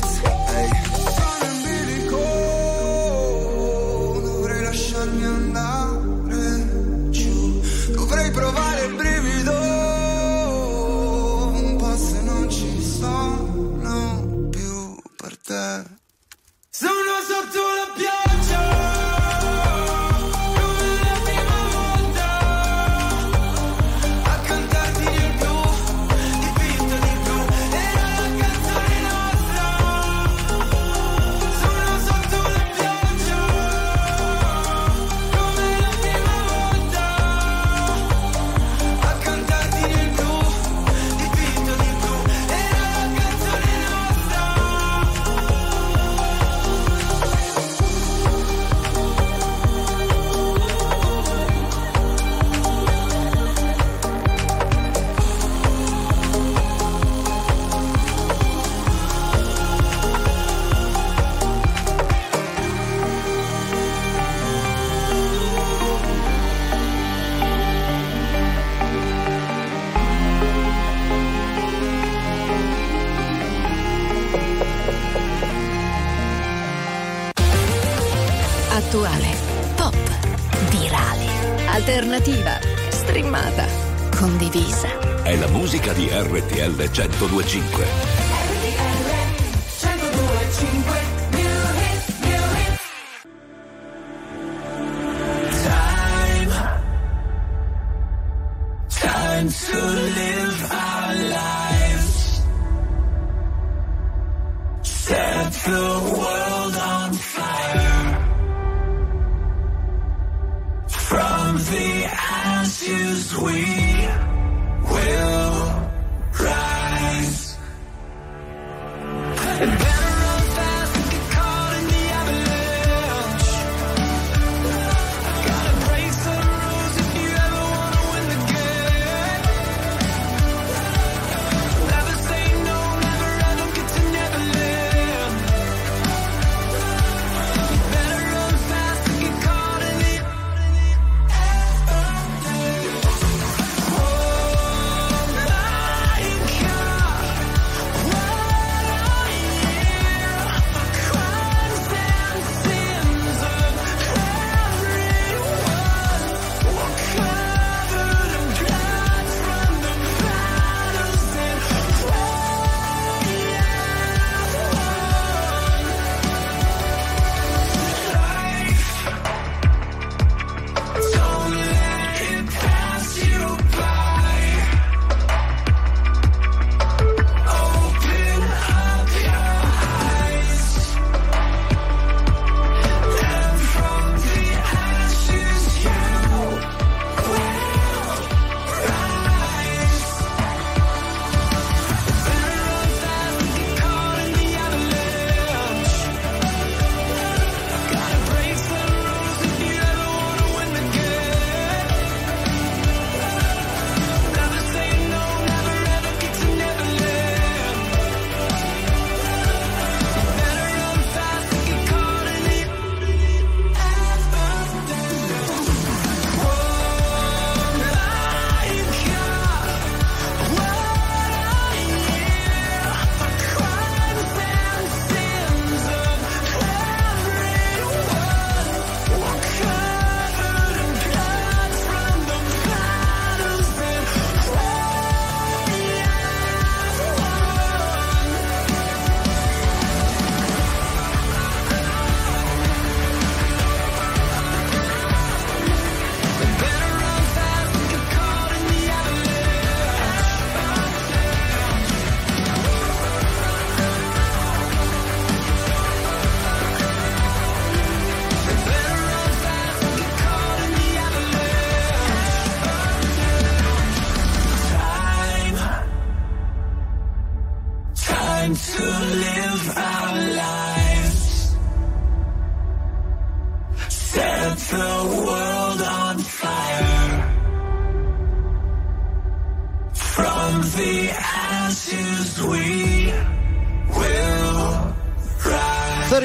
1025. 86.94 88.13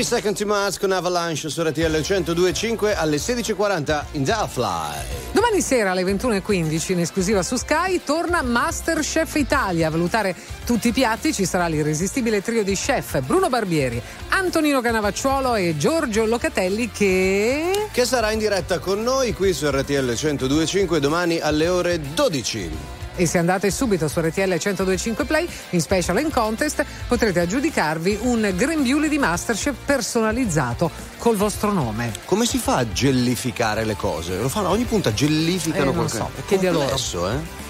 Second 0.08 0.38
to 0.38 0.46
Mars 0.46 0.78
con 0.78 0.90
Avalanche 0.90 1.50
su 1.50 1.62
RTL 1.62 1.82
102.5 1.82 2.96
alle 2.96 3.18
16.40 3.18 4.04
in 4.12 4.24
Downfly. 4.24 5.04
Domani 5.32 5.60
sera 5.60 5.90
alle 5.90 6.02
21.15 6.02 6.92
in 6.92 7.00
esclusiva 7.00 7.42
su 7.42 7.56
Sky 7.56 8.00
torna 8.02 8.40
Masterchef 8.40 9.34
Italia. 9.34 9.88
A 9.88 9.90
valutare 9.90 10.34
tutti 10.64 10.88
i 10.88 10.92
piatti 10.92 11.34
ci 11.34 11.44
sarà 11.44 11.66
l'irresistibile 11.66 12.40
trio 12.40 12.64
di 12.64 12.74
chef 12.74 13.20
Bruno 13.20 13.50
Barbieri, 13.50 14.00
Antonino 14.28 14.80
Canavacciuolo 14.80 15.56
e 15.56 15.76
Giorgio 15.76 16.24
Locatelli 16.24 16.90
che... 16.90 17.88
Che 17.92 18.04
sarà 18.06 18.32
in 18.32 18.38
diretta 18.38 18.78
con 18.78 19.02
noi 19.02 19.34
qui 19.34 19.52
su 19.52 19.68
RTL 19.68 19.92
102.5 19.92 20.96
domani 20.96 21.38
alle 21.38 21.68
ore 21.68 22.00
12. 22.14 22.97
E 23.20 23.26
se 23.26 23.38
andate 23.38 23.72
subito 23.72 24.06
su 24.06 24.20
RTL 24.20 24.48
1025 24.48 25.24
Play 25.24 25.48
in 25.70 25.80
special 25.80 26.18
and 26.18 26.30
contest 26.32 26.84
potrete 27.08 27.40
aggiudicarvi 27.40 28.18
un 28.22 28.52
grembiule 28.54 29.08
di 29.08 29.18
Masterchef 29.18 29.74
personalizzato 29.84 30.88
col 31.18 31.34
vostro 31.34 31.72
nome. 31.72 32.12
Come 32.26 32.46
si 32.46 32.58
fa 32.58 32.76
a 32.76 32.92
gellificare 32.92 33.84
le 33.84 33.96
cose? 33.96 34.38
Lo 34.38 34.48
fanno 34.48 34.68
ogni 34.68 34.84
punta 34.84 35.12
gellificano 35.12 35.82
Eh, 35.82 35.84
non 35.86 35.94
qualcosa. 35.94 36.30
so, 36.36 36.42
chiedi 36.46 36.66
a 36.68 36.70
loro. 36.70 36.84
Complesso, 36.84 37.28
eh? 37.28 37.66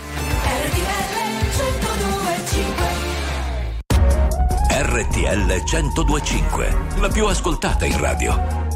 RTL 4.71 5.63
1025, 5.65 6.77
la 7.01 7.09
più 7.09 7.27
ascoltata 7.27 7.85
in 7.87 7.99
radio. 7.99 8.68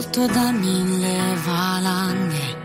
Sepolto 0.00 0.26
da 0.32 0.52
mille 0.52 1.34
valanghe, 1.44 2.56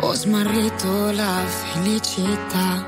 ho 0.00 0.14
smarrito 0.14 1.10
la 1.12 1.44
felicità, 1.44 2.86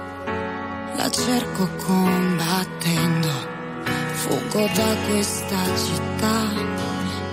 la 0.96 1.10
cerco 1.10 1.68
combattendo, 1.76 3.28
fuggo 4.12 4.66
da 4.74 4.96
questa 5.08 5.56
città, 5.76 6.48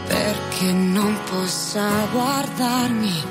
perché 0.08 0.74
non 0.74 1.18
possa 1.30 1.88
guardarmi, 2.12 3.24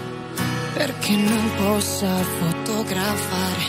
perché 0.73 1.17
non 1.17 1.51
possa 1.57 2.09
fotografare 2.39 3.65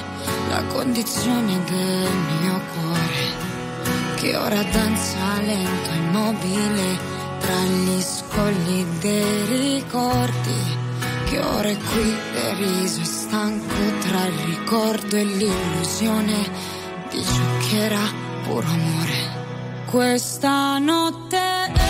la 0.49 0.63
condizione 0.63 1.61
del 1.65 2.15
mio 2.41 2.61
cuore 2.73 3.53
che 4.15 4.37
ora 4.37 4.63
danza 4.63 5.41
lento 5.41 5.89
e 5.91 5.95
immobile 5.95 7.14
tra 7.39 7.63
gli 7.63 8.01
scogli 8.01 8.83
dei 8.99 9.45
ricordi, 9.45 10.77
che 11.25 11.39
ora 11.39 11.69
è 11.69 11.77
qui 11.77 12.15
deriso 12.33 13.01
e 13.01 13.05
stanco 13.05 13.75
tra 14.07 14.25
il 14.25 14.39
ricordo 14.45 15.15
e 15.15 15.23
l'illusione 15.23 16.49
di 17.09 17.23
ciò 17.23 17.67
che 17.67 17.83
era 17.85 18.01
puro 18.43 18.67
amore. 18.67 19.43
Questa 19.85 20.77
notte 20.77 21.37
è 21.37 21.84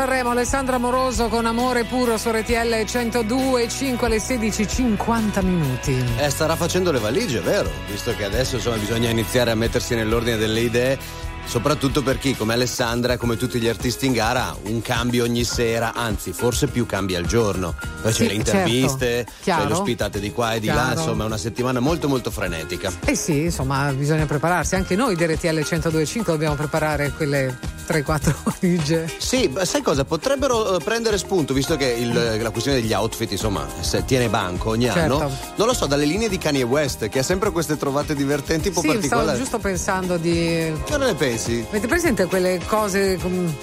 Sanremo 0.00 0.30
Alessandra 0.30 0.78
Moroso 0.78 1.28
con 1.28 1.44
Amore 1.44 1.84
Puro 1.84 2.16
su 2.16 2.30
RTL 2.30 2.86
102 2.86 3.68
5 3.68 4.06
alle 4.06 4.18
16 4.18 4.66
50 4.66 5.42
minuti. 5.42 6.02
Eh, 6.16 6.30
starà 6.30 6.56
facendo 6.56 6.90
le 6.90 6.98
valigie, 6.98 7.40
vero? 7.40 7.70
Visto 7.86 8.16
che 8.16 8.24
adesso 8.24 8.56
insomma 8.56 8.76
bisogna 8.76 9.10
iniziare 9.10 9.50
a 9.50 9.54
mettersi 9.54 9.94
nell'ordine 9.94 10.38
delle 10.38 10.60
idee. 10.60 10.98
Soprattutto 11.44 12.02
per 12.02 12.16
chi, 12.16 12.34
come 12.34 12.54
Alessandra 12.54 13.18
come 13.18 13.36
tutti 13.36 13.60
gli 13.60 13.68
artisti 13.68 14.06
in 14.06 14.12
gara, 14.14 14.56
un 14.62 14.80
cambio 14.80 15.24
ogni 15.24 15.44
sera, 15.44 15.92
anzi, 15.92 16.32
forse 16.32 16.68
più 16.68 16.86
cambi 16.86 17.14
al 17.14 17.26
giorno. 17.26 17.74
Poi 18.00 18.10
c'è 18.10 18.22
Sì, 18.22 18.26
le 18.28 18.32
interviste, 18.32 19.26
certo. 19.42 19.62
c'è 19.62 19.68
le 19.68 19.74
ospitate 19.74 20.18
di 20.18 20.32
qua 20.32 20.54
e 20.54 20.60
di 20.60 20.68
là, 20.68 20.72
Chiaro. 20.74 21.00
insomma, 21.00 21.24
è 21.24 21.26
una 21.26 21.36
settimana 21.36 21.78
molto 21.78 22.08
molto 22.08 22.30
frenetica. 22.30 22.90
Eh 23.04 23.14
sì, 23.14 23.42
insomma, 23.42 23.92
bisogna 23.92 24.24
prepararsi. 24.24 24.76
Anche 24.76 24.96
noi 24.96 25.14
di 25.14 25.26
RTL 25.26 25.48
1025 25.52 26.32
dobbiamo 26.32 26.54
preparare 26.54 27.10
quelle 27.10 27.58
3-4 27.90 28.34
valigie. 28.60 29.12
Sì, 29.18 29.52
sai 29.62 29.82
cosa? 29.82 30.04
Potrebbero 30.04 30.76
eh, 30.76 30.82
prendere 30.84 31.18
spunto, 31.18 31.52
visto 31.52 31.76
che 31.76 31.86
il- 31.86 32.38
la 32.40 32.50
questione 32.50 32.80
degli 32.80 32.92
outfit, 32.92 33.30
insomma, 33.32 33.66
se 33.80 34.04
tiene 34.04 34.28
banco 34.28 34.70
ogni 34.70 34.84
Certo. 34.86 35.00
anno. 35.20 35.30
Non 35.56 35.66
lo 35.66 35.74
so, 35.74 35.86
dalle 35.86 36.04
linee 36.04 36.28
di 36.28 36.38
Kanye 36.38 36.62
West, 36.62 37.08
che 37.08 37.18
ha 37.18 37.22
sempre 37.24 37.50
queste 37.50 37.76
trovate 37.76 38.14
divertenti 38.14 38.68
un 38.68 38.74
po' 38.74 38.80
Sì, 38.80 38.86
stavo 38.88 39.00
particolari. 39.00 39.38
giusto 39.38 39.58
pensando 39.58 40.16
di. 40.16 40.72
Cosa 40.84 40.98
ne 40.98 41.14
pensi? 41.14 41.64
Avete 41.68 41.86
presente 41.86 42.26
quelle 42.26 42.60
cose. 42.66 43.18
com- 43.20 43.54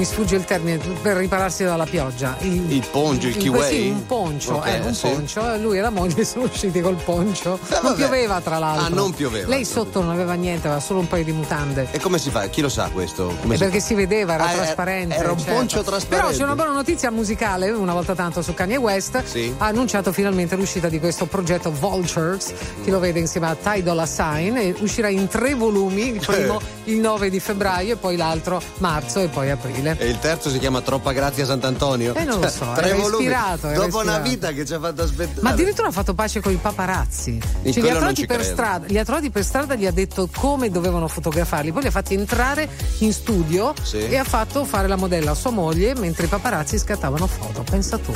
Mi 0.00 0.06
sfugge 0.06 0.36
il 0.36 0.46
termine 0.46 0.78
per 1.02 1.14
ripararsi 1.18 1.62
dalla 1.62 1.84
pioggia. 1.84 2.34
Il, 2.40 2.72
Il 2.72 2.86
poncio, 2.90 3.26
il 3.26 3.34
Sì, 3.34 3.38
kiwi? 3.40 3.90
un 3.90 4.06
poncio, 4.06 4.54
Ok, 4.54 4.66
eh, 4.66 4.80
un 4.80 4.94
sì. 4.94 5.06
poncio. 5.08 5.56
Lui 5.58 5.76
e 5.76 5.82
la 5.82 5.90
moglie 5.90 6.24
sono 6.24 6.44
usciti 6.44 6.80
col 6.80 6.94
poncio. 6.94 7.58
non 7.68 7.80
vabbè. 7.82 7.96
pioveva, 7.96 8.40
tra 8.40 8.56
l'altro. 8.58 8.86
Ah, 8.86 8.88
non 8.88 9.12
pioveva. 9.12 9.46
Lei 9.48 9.62
sotto 9.66 10.00
non 10.00 10.08
aveva 10.08 10.32
niente, 10.32 10.68
aveva 10.68 10.80
solo 10.80 11.00
un 11.00 11.06
paio 11.06 11.24
di 11.24 11.32
mutande. 11.32 11.88
E 11.90 12.00
come 12.00 12.18
si 12.18 12.30
fa? 12.30 12.46
Chi 12.46 12.62
lo 12.62 12.70
sa 12.70 12.88
questo? 12.90 13.28
Eh, 13.28 13.34
si 13.42 13.58
perché 13.58 13.80
fa? 13.80 13.84
si 13.84 13.92
vedeva, 13.94 14.32
era 14.32 14.44
Ah, 14.46 14.52
era- 14.52 14.62
trasparente. 14.62 15.14
Era 15.16 15.32
un 15.32 15.38
certo. 15.38 15.52
poncio 15.52 15.82
trasparente. 15.82 16.16
Però 16.16 16.28
c'è 16.30 16.44
una 16.44 16.54
buona 16.54 16.72
notizia 16.72 17.10
musicale, 17.10 17.68
una 17.68 17.92
volta 17.92 18.14
tanto 18.14 18.40
su 18.40 18.54
Kanye 18.54 18.78
West. 18.78 19.22
Sì. 19.24 19.54
Ha 19.58 19.66
annunciato 19.66 20.12
finalmente 20.12 20.56
l'uscita 20.56 20.88
di 20.88 20.98
questo 20.98 21.26
progetto 21.26 21.70
Vultures, 21.72 22.54
che 22.82 22.90
lo 22.90 23.00
vede 23.00 23.18
insieme 23.18 23.48
a 23.48 23.54
Ty 23.54 23.82
Dolla 23.82 24.06
Sign 24.06 24.56
e 24.56 24.74
uscirà 24.80 25.08
in 25.08 25.28
tre 25.28 25.52
volumi, 25.52 26.08
il 26.14 26.24
primo 26.26 26.58
Eh. 26.58 26.78
il 26.90 27.00
9 27.00 27.28
di 27.28 27.38
febbraio 27.38 27.92
e 27.92 27.96
poi 27.96 28.16
l'altro 28.16 28.62
marzo 28.78 29.20
e 29.20 29.28
poi 29.28 29.50
aprile. 29.50 29.88
E 29.98 30.06
il 30.08 30.18
terzo 30.18 30.50
si 30.50 30.58
chiama 30.58 30.80
Troppa 30.80 31.12
Grazia 31.12 31.44
Sant'Antonio. 31.44 32.14
Eh, 32.14 32.24
non 32.24 32.40
lo 32.40 32.48
so, 32.48 32.66
Tre 32.74 32.88
era 32.90 32.96
ispirato, 32.96 33.68
era 33.68 33.78
Dopo 33.78 33.98
una 34.00 34.18
ispirato. 34.18 34.28
vita 34.28 34.52
che 34.52 34.64
ci 34.66 34.74
ha 34.74 34.80
fatto 34.80 35.02
aspettare. 35.02 35.40
Ma 35.42 35.50
addirittura 35.50 35.88
ha 35.88 35.92
fatto 35.92 36.14
pace 36.14 36.40
con 36.40 36.52
i 36.52 36.56
paparazzi. 36.56 37.40
In 37.62 37.72
Cioè, 37.72 37.82
li, 37.82 37.88
ha 37.90 37.96
trovati 37.96 38.26
per 38.26 38.36
credo. 38.38 38.52
strada, 38.52 38.86
li 38.86 38.98
ha 38.98 39.04
trovati 39.04 39.30
per 39.30 39.44
strada, 39.44 39.74
gli 39.74 39.86
ha 39.86 39.90
detto 39.92 40.28
come 40.34 40.70
dovevano 40.70 41.08
fotografarli, 41.08 41.72
poi 41.72 41.82
li 41.82 41.88
ha 41.88 41.92
fatti 41.92 42.14
entrare 42.14 42.68
in 42.98 43.12
studio 43.12 43.74
Sì. 43.82 43.98
e 43.98 44.16
ha 44.16 44.24
fatto 44.24 44.64
fare 44.64 44.88
la 44.88 44.96
modella 44.96 45.32
a 45.32 45.34
sua 45.34 45.50
moglie 45.50 45.94
mentre 45.94 46.26
i 46.26 46.28
paparazzi 46.28 46.78
scattavano 46.78 47.26
foto. 47.26 47.62
Pensa 47.62 47.98
tu. 47.98 48.12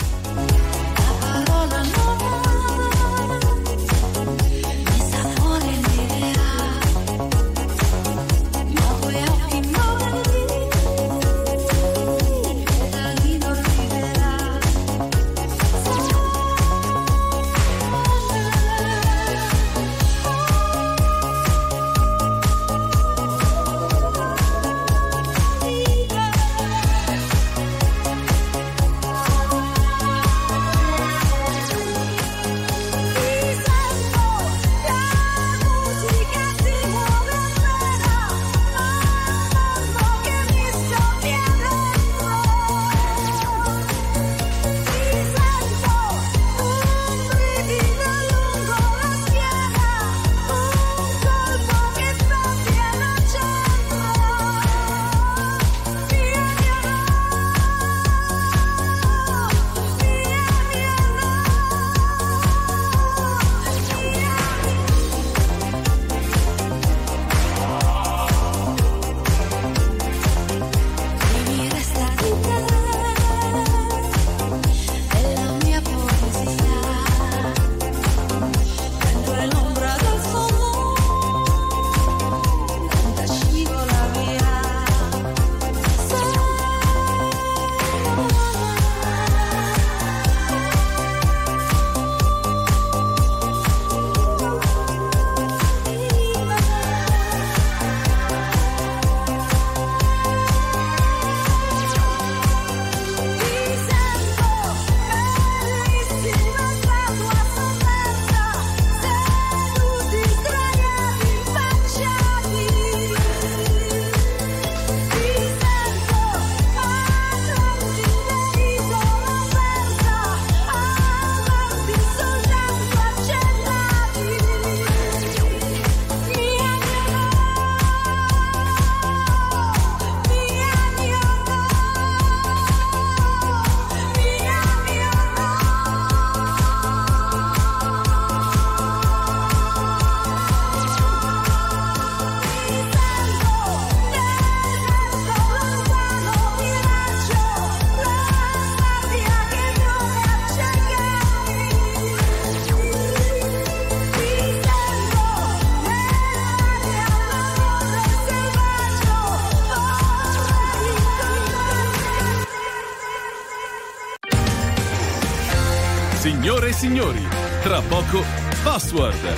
Signori, 166.84 167.26
tra 167.62 167.80
poco 167.80 168.22
Password. 168.62 169.36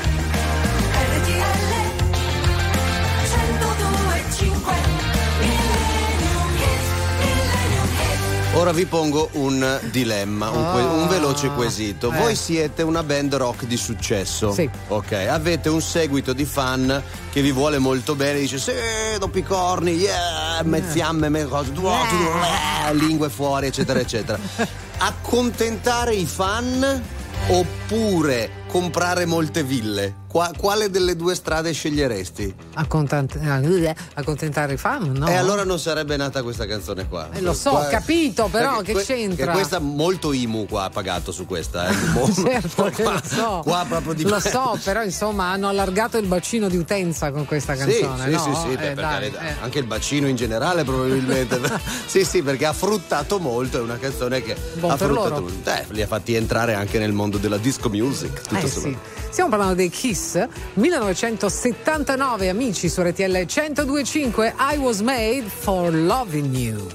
Ora 8.55 8.73
vi 8.73 8.85
pongo 8.86 9.28
un 9.35 9.78
dilemma, 9.93 10.51
un, 10.51 10.73
que- 10.73 10.82
un 10.82 11.06
veloce 11.06 11.48
quesito. 11.51 12.10
Eh. 12.10 12.18
Voi 12.18 12.35
siete 12.35 12.82
una 12.82 13.05
band 13.05 13.36
rock 13.36 13.64
di 13.66 13.77
successo. 13.77 14.52
Sì. 14.52 14.68
Ok, 14.89 15.12
avete 15.12 15.68
un 15.68 15.81
seguito 15.81 16.32
di 16.32 16.44
fan 16.44 17.01
che 17.31 17.43
vi 17.43 17.52
vuole 17.52 17.78
molto 17.78 18.16
bene, 18.16 18.40
dice 18.40 18.59
sì, 18.59 18.73
doppi 19.20 19.44
corni, 19.44 19.93
yeah, 19.93 20.62
mezziamme, 20.64 21.28
me 21.28 21.44
cose, 21.44 21.70
eh, 21.70 22.94
lingue 22.94 23.28
fuori, 23.28 23.68
eccetera, 23.68 24.01
eccetera. 24.01 24.36
Accontentare 24.98 26.14
i 26.14 26.27
fan 26.27 27.14
oppure 27.48 28.51
comprare 28.66 29.24
molte 29.24 29.62
ville? 29.62 30.24
Qua- 30.37 30.51
quale 30.55 30.91
delle 30.91 31.17
due 31.17 31.35
strade 31.35 31.73
sceglieresti? 31.73 32.55
Accontant- 32.75 33.37
eh, 33.37 33.95
accontentare 34.15 34.75
i 34.75 34.77
fan, 34.77 35.13
no? 35.13 35.27
E 35.29 35.35
allora 35.35 35.65
non 35.65 35.79
sarebbe 35.79 36.15
nata 36.19 36.43
questa 36.43 36.67
canzone 36.67 37.09
qua. 37.09 37.31
Eh, 37.33 37.41
lo 37.41 37.55
so, 37.55 37.71
Qua- 37.71 37.87
ho 37.87 37.89
capito, 37.89 38.49
però 38.51 38.83
che 38.83 38.93
que- 38.93 39.03
c'entra? 39.03 39.53
Questa 39.53 39.79
molto 39.79 40.35
IMU 40.35 40.67
qua 40.67 40.85
ha 40.85 40.91
pagato 40.91 41.33
su 41.33 41.47
questa. 41.47 41.89
Eh. 41.89 41.95
Certo 42.37 42.93
qua, 42.95 43.13
lo 43.15 43.21
so. 43.25 43.61
qua 43.65 43.85
proprio 43.89 44.13
di 44.13 44.25
Lo 44.25 44.39
so, 44.41 44.79
però 44.85 45.03
insomma 45.03 45.53
hanno 45.53 45.69
allargato 45.69 46.19
il 46.19 46.27
bacino 46.27 46.69
di 46.69 46.77
utenza 46.77 47.31
con 47.31 47.47
questa 47.47 47.75
Sì, 47.75 47.79
canzone, 48.01 48.25
sì, 48.25 48.31
no? 48.31 48.39
sì, 48.43 48.61
sì, 48.61 48.73
Eh, 48.73 48.77
beh, 48.77 48.83
per 48.89 48.95
dai, 48.95 49.13
carità. 49.31 49.41
eh. 49.41 49.55
anche 49.63 49.79
il 49.79 49.87
bacino 49.87 50.29
in 50.29 50.37
generale 50.37 50.85
probabilmente. 50.85 51.59
sì, 52.05 52.25
sì, 52.25 52.43
perché 52.43 52.67
ha 52.67 52.73
fruttato 52.75 53.39
molto, 53.39 53.79
è 53.79 53.81
una 53.81 53.97
canzone 53.99 54.43
che 54.43 54.55
Buon 54.75 54.91
ha 54.93 54.97
fruttato 54.99 55.41
molto. 55.41 55.71
Eh, 55.71 55.85
li 55.91 56.03
ha 56.03 56.07
fatti 56.07 56.35
entrare 56.35 56.75
anche 56.75 56.99
nel 56.99 57.13
mondo 57.13 57.39
della 57.39 57.57
disco 57.57 57.89
music. 57.89 58.43
Tutto 58.43 58.67
Eh, 58.67 58.69
sì. 58.69 58.97
Stiamo 59.31 59.51
parlando 59.51 59.75
dei 59.77 59.91
Kiss 59.91 60.26
1979 60.35 62.48
amici 62.48 62.89
su 62.89 63.03
RTL 63.03 63.44
1025 63.47 64.55
I 64.59 64.77
was 64.78 65.01
made 65.01 65.44
for 65.48 65.93
loving 65.93 66.53
you 66.55 66.89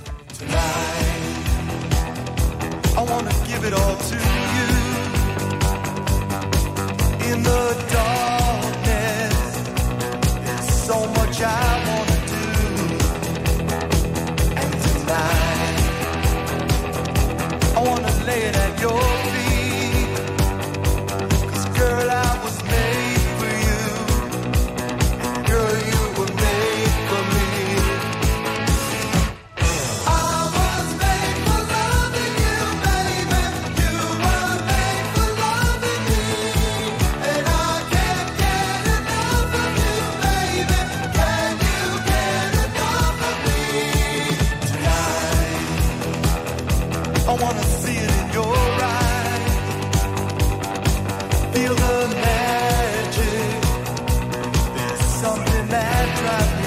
I 2.98 3.04
wanna 3.04 3.32
give 3.48 3.64
it 3.66 3.74
all 3.74 3.96
to 3.96 4.16
you. 4.16 4.20
In 7.32 7.42
the 7.42 7.74
darkness, 7.90 9.36
there's 10.46 10.70
so 10.86 10.98
much 11.18 11.42
I 11.42 11.46
wanna 11.88 12.18
do. 12.28 12.44
And 14.62 14.72
tonight, 14.86 15.80
I 17.76 17.78
wanna 17.88 18.12
lay 18.26 18.42
it 18.50 18.56
at 18.56 18.80
your 18.80 19.02
feet. 19.34 20.10
'Cause 21.48 21.66
girl, 21.80 22.08
I 22.10 22.12
was 22.44 22.51
something 56.16 56.61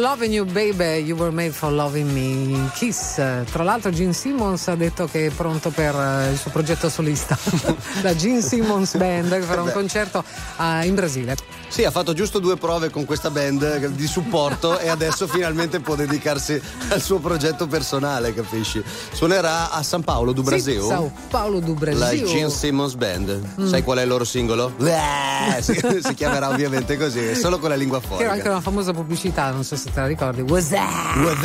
loving 0.00 0.32
you 0.32 0.44
baby 0.44 1.02
you 1.04 1.16
were 1.16 1.32
made 1.32 1.52
for 1.52 1.70
loving 1.70 2.12
me 2.12 2.70
Kiss. 2.74 3.14
Tra 3.14 3.62
l'altro 3.62 3.90
Gene 3.90 4.12
Simmons 4.12 4.68
ha 4.68 4.74
detto 4.74 5.06
che 5.06 5.26
è 5.26 5.30
pronto 5.30 5.70
per 5.70 5.94
eh, 5.94 6.30
il 6.30 6.38
suo 6.38 6.50
progetto 6.50 6.88
solista. 6.88 7.36
La 8.02 8.14
Gene 8.14 8.40
Simmons 8.40 8.96
Band 8.96 9.30
che 9.30 9.42
farà 9.42 9.62
un 9.62 9.72
concerto 9.72 10.24
eh, 10.58 10.86
in 10.86 10.94
Brasile 10.94 11.53
Sì, 11.74 11.82
ha 11.82 11.90
fatto 11.90 12.12
giusto 12.12 12.38
due 12.38 12.56
prove 12.56 12.88
con 12.88 13.04
questa 13.04 13.30
band 13.30 13.88
di 13.88 14.06
supporto 14.06 14.78
e 14.78 14.88
adesso 14.88 15.26
finalmente 15.26 15.80
può 15.80 15.96
dedicarsi 15.96 16.62
al 16.90 17.02
suo 17.02 17.18
progetto 17.18 17.66
personale, 17.66 18.32
capisci? 18.32 18.80
Suonerà 19.12 19.72
a 19.72 19.82
San 19.82 20.04
Paolo 20.04 20.30
do 20.30 20.42
Brasil. 20.42 20.80
Sì, 20.80 20.86
Sao 20.86 21.12
Paulo 21.28 21.58
do 21.58 21.72
La 21.72 21.78
Brasil 21.80 22.26
Gene 22.26 22.50
Simmons 22.50 22.94
Band. 22.94 23.40
Mm. 23.60 23.66
Sai 23.66 23.82
qual 23.82 23.98
è 23.98 24.02
il 24.02 24.08
loro 24.08 24.22
singolo? 24.22 24.72
Eh, 24.78 25.60
si, 25.62 25.76
si 26.00 26.14
chiamerà 26.14 26.48
ovviamente 26.48 26.96
così, 26.96 27.34
solo 27.34 27.58
con 27.58 27.70
la 27.70 27.74
lingua 27.74 27.98
che 27.98 28.06
fuori. 28.06 28.22
era 28.22 28.34
anche 28.34 28.48
una 28.48 28.60
famosa 28.60 28.92
pubblicità 28.92 29.50
non 29.50 29.64
so 29.64 29.74
se 29.74 29.90
te 29.90 29.98
la 29.98 30.06
ricordi 30.06 30.42
What's 30.42 30.68
that? 30.68 31.16
What's 31.16 31.42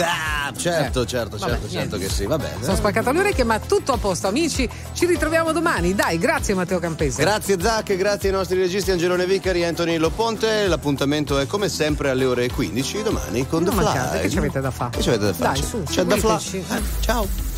up? 0.50 0.58
Certo, 0.58 1.02
Eh, 1.02 1.06
certo, 1.06 1.38
vabbè, 1.38 1.52
certo, 1.52 1.70
certo 1.70 1.98
che 1.98 2.10
sì, 2.10 2.26
va 2.26 2.38
bene. 2.38 2.64
sono 2.64 2.76
spaccata 2.76 3.12
le 3.12 3.20
orecchie 3.20 3.44
ma 3.44 3.60
tutto 3.60 3.92
a 3.94 3.98
posto 3.98 4.28
amici 4.28 4.68
ci 4.94 5.06
ritroviamo 5.06 5.52
domani 5.52 5.96
dai 5.96 6.18
grazie 6.18 6.54
Matteo 6.54 6.80
Campese 6.80 7.22
Grazie 7.22 7.58
Zac, 7.60 7.96
grazie 7.96 8.30
ai 8.30 8.36
nostri 8.36 8.58
registi 8.60 8.92
Angelone 8.92 9.26
Vicari 9.26 9.62
e 9.62 9.66
Antonino 9.66 10.00
Loponte. 10.00 10.68
L'appuntamento 10.68 11.38
è 11.40 11.46
come 11.48 11.70
sempre 11.70 12.10
alle 12.10 12.26
ore 12.26 12.50
15 12.50 13.04
domani 13.04 13.48
con 13.48 13.64
non 13.64 13.74
The 13.76 13.82
Fly. 13.82 13.94
mancate 13.94 14.20
che 14.22 14.30
ci 14.30 14.38
avete 14.38 14.60
da 14.62 14.72
fare 14.72 14.92
Che 14.98 15.02
ci 15.02 15.10
avete 15.10 15.26
da 15.26 15.34
fare? 15.34 15.54
dai 15.60 15.64
su 15.64 15.84
C'è 15.84 16.04
da 16.04 16.18
fare. 16.18 16.40
seguiteci. 16.40 16.84
Ciao. 17.02 17.49